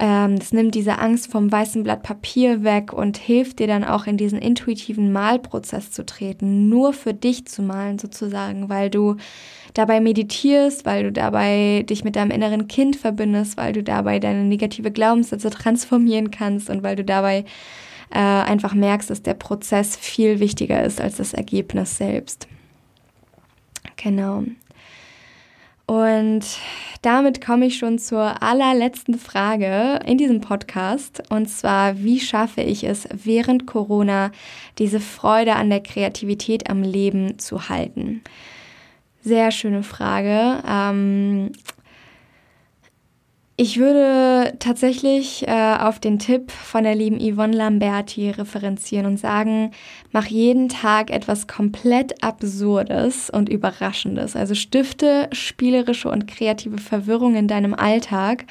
[0.00, 4.06] Ähm, das nimmt diese Angst vom weißen Blatt Papier weg und hilft dir dann auch
[4.06, 9.16] in diesen intuitiven Malprozess zu treten, nur für dich zu malen sozusagen, weil du
[9.74, 14.44] dabei meditierst, weil du dabei dich mit deinem inneren Kind verbindest, weil du dabei deine
[14.44, 17.44] negative Glaubenssätze transformieren kannst und weil du dabei
[18.12, 22.46] äh, einfach merkst, dass der Prozess viel wichtiger ist als das Ergebnis selbst.
[23.96, 24.44] Genau.
[25.86, 26.44] Und
[27.02, 31.22] damit komme ich schon zur allerletzten Frage in diesem Podcast.
[31.28, 34.30] Und zwar, wie schaffe ich es während Corona,
[34.78, 38.22] diese Freude an der Kreativität am Leben zu halten?
[39.22, 40.62] Sehr schöne Frage.
[40.66, 41.52] Ähm,
[43.62, 49.70] ich würde tatsächlich äh, auf den Tipp von der lieben Yvonne Lamberti referenzieren und sagen,
[50.10, 54.34] mach jeden Tag etwas komplett Absurdes und Überraschendes.
[54.34, 58.46] Also stifte spielerische und kreative Verwirrung in deinem Alltag.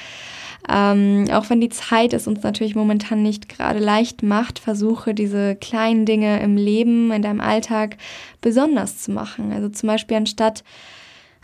[0.69, 5.57] Ähm, auch wenn die Zeit es uns natürlich momentan nicht gerade leicht macht, versuche diese
[5.57, 7.97] kleinen Dinge im Leben, in deinem Alltag
[8.39, 9.51] besonders zu machen.
[9.51, 10.63] Also zum Beispiel anstatt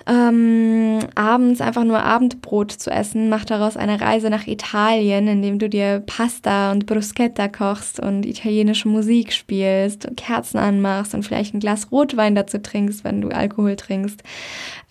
[0.08, 3.28] ähm, abends einfach nur Abendbrot zu essen.
[3.30, 8.88] Mach daraus eine Reise nach Italien, indem du dir Pasta und Bruschetta kochst und italienische
[8.88, 13.76] Musik spielst, und Kerzen anmachst und vielleicht ein Glas Rotwein dazu trinkst, wenn du Alkohol
[13.76, 14.24] trinkst.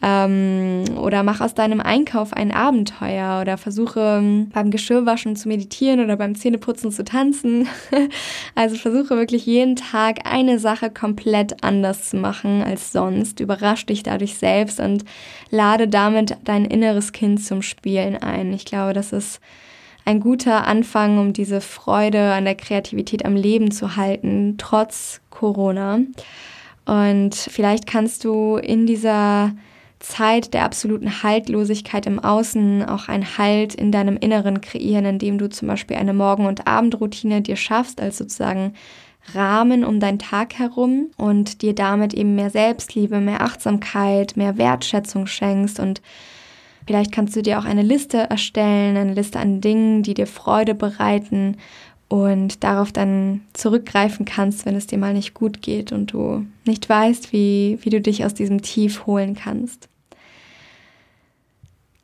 [0.03, 6.01] Ähm, oder mach aus deinem Einkauf ein Abenteuer oder versuche ähm, beim Geschirrwaschen zu meditieren
[6.01, 7.67] oder beim Zähneputzen zu tanzen.
[8.55, 13.41] also versuche wirklich jeden Tag eine Sache komplett anders zu machen als sonst.
[13.41, 15.05] Überrasch dich dadurch selbst und
[15.51, 18.53] lade damit dein inneres Kind zum Spielen ein.
[18.53, 19.41] Ich glaube, das ist
[20.05, 26.01] ein guter Anfang, um diese Freude an der Kreativität am Leben zu halten, trotz Corona.
[26.85, 29.53] Und vielleicht kannst du in dieser
[29.99, 35.49] Zeit der absoluten Haltlosigkeit im Außen auch ein Halt in deinem Inneren kreieren, indem du
[35.49, 38.75] zum Beispiel eine Morgen- und Abendroutine dir schaffst, als sozusagen
[39.35, 45.27] Rahmen um deinen Tag herum und dir damit eben mehr Selbstliebe, mehr Achtsamkeit, mehr Wertschätzung
[45.27, 45.81] schenkst.
[45.81, 46.01] Und
[46.87, 50.75] vielleicht kannst du dir auch eine Liste erstellen, eine Liste an Dingen, die dir Freude
[50.75, 51.57] bereiten
[52.09, 56.89] und darauf dann zurückgreifen kannst, wenn es dir mal nicht gut geht und du nicht
[56.89, 59.89] weißt, wie, wie du dich aus diesem Tief holen kannst.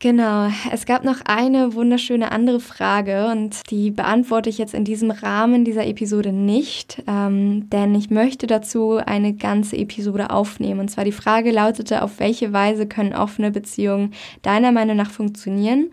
[0.03, 5.13] Genau, es gab noch eine wunderschöne andere Frage und die beantworte ich jetzt in diesem
[5.13, 10.81] Rahmen dieser Episode nicht, ähm, denn ich möchte dazu eine ganze Episode aufnehmen.
[10.81, 15.93] Und zwar die Frage lautete, auf welche Weise können offene Beziehungen deiner Meinung nach funktionieren?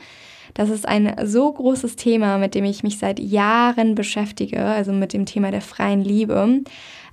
[0.54, 5.14] Das ist ein so großes Thema, mit dem ich mich seit Jahren beschäftige, also mit
[5.14, 6.62] dem Thema der freien Liebe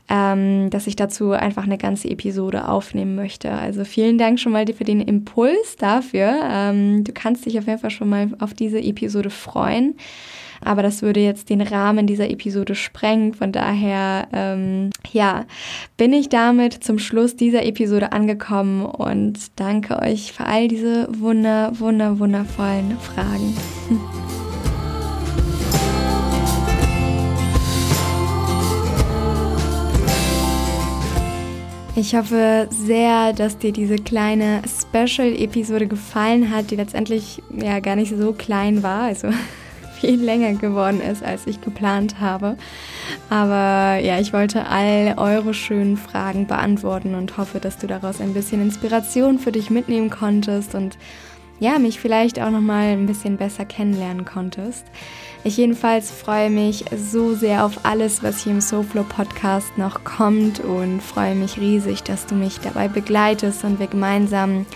[0.08, 3.50] ähm, dass ich dazu einfach eine ganze Episode aufnehmen möchte.
[3.50, 6.40] Also vielen Dank schon mal für den Impuls dafür.
[6.44, 9.96] Ähm, du kannst dich auf jeden Fall schon mal auf diese Episode freuen.
[10.60, 13.34] Aber das würde jetzt den Rahmen dieser Episode sprengen.
[13.34, 15.44] Von daher, ähm, ja,
[15.96, 21.72] bin ich damit zum Schluss dieser Episode angekommen und danke euch für all diese wunder,
[21.78, 23.56] wunder, wundervollen Fragen.
[31.98, 38.14] Ich hoffe sehr, dass dir diese kleine Special-Episode gefallen hat, die letztendlich ja gar nicht
[38.14, 39.28] so klein war, also
[40.00, 42.56] viel länger geworden ist, als ich geplant habe.
[43.30, 48.34] Aber ja, ich wollte all eure schönen Fragen beantworten und hoffe, dass du daraus ein
[48.34, 50.96] bisschen Inspiration für dich mitnehmen konntest und
[51.58, 54.84] ja, mich vielleicht auch noch mal ein bisschen besser kennenlernen konntest.
[55.42, 60.60] Ich jedenfalls freue mich so sehr auf alles, was hier im SoFlow Podcast noch kommt
[60.60, 64.66] und freue mich riesig, dass du mich dabei begleitest und wir gemeinsam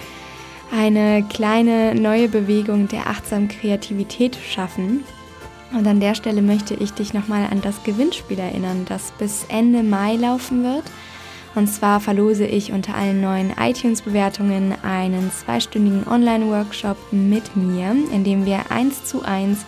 [0.72, 5.04] eine kleine neue Bewegung der achtsamen Kreativität schaffen.
[5.72, 9.82] Und an der Stelle möchte ich dich nochmal an das Gewinnspiel erinnern, das bis Ende
[9.82, 10.84] Mai laufen wird.
[11.54, 18.46] Und zwar verlose ich unter allen neuen iTunes-Bewertungen einen zweistündigen Online-Workshop mit mir, in dem
[18.46, 19.64] wir eins zu eins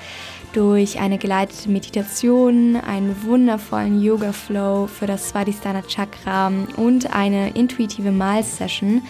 [0.52, 9.02] durch eine geleitete Meditation, einen wundervollen Yoga-Flow für das Svadhisthana Chakra und eine intuitive Mal-Session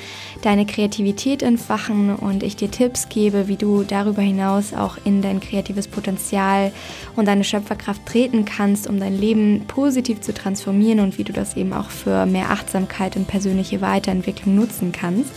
[0.43, 5.41] deine Kreativität entfachen und ich dir Tipps gebe, wie du darüber hinaus auch in dein
[5.41, 6.73] kreatives Potenzial
[7.17, 11.57] und deine Schöpferkraft treten kannst, um dein Leben positiv zu transformieren und wie du das
[11.57, 15.33] eben auch für mehr Achtsamkeit und persönliche Weiterentwicklung nutzen kannst.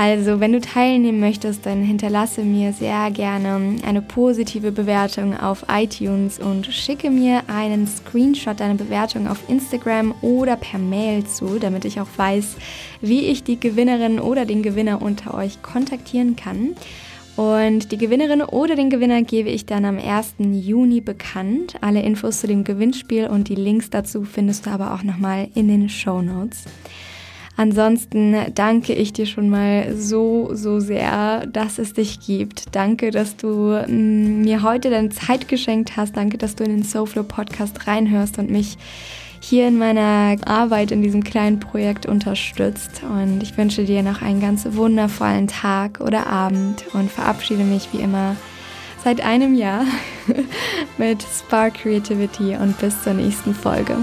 [0.00, 6.38] Also, wenn du teilnehmen möchtest, dann hinterlasse mir sehr gerne eine positive Bewertung auf iTunes
[6.38, 12.00] und schicke mir einen Screenshot deiner Bewertung auf Instagram oder per Mail zu, damit ich
[12.00, 12.58] auch weiß,
[13.00, 16.76] wie ich die Gewinnerin oder den Gewinner unter euch kontaktieren kann.
[17.34, 20.34] Und die Gewinnerin oder den Gewinner gebe ich dann am 1.
[20.38, 21.74] Juni bekannt.
[21.80, 25.66] Alle Infos zu dem Gewinnspiel und die Links dazu findest du aber auch nochmal in
[25.66, 26.66] den Show Notes.
[27.58, 32.76] Ansonsten danke ich dir schon mal so, so sehr, dass es dich gibt.
[32.76, 36.16] Danke, dass du mm, mir heute deine Zeit geschenkt hast.
[36.16, 38.78] Danke, dass du in den SoFlow Podcast reinhörst und mich
[39.40, 43.02] hier in meiner Arbeit in diesem kleinen Projekt unterstützt.
[43.02, 47.98] Und ich wünsche dir noch einen ganz wundervollen Tag oder Abend und verabschiede mich wie
[47.98, 48.36] immer
[49.02, 49.84] seit einem Jahr
[50.96, 53.96] mit Spark Creativity und bis zur nächsten Folge.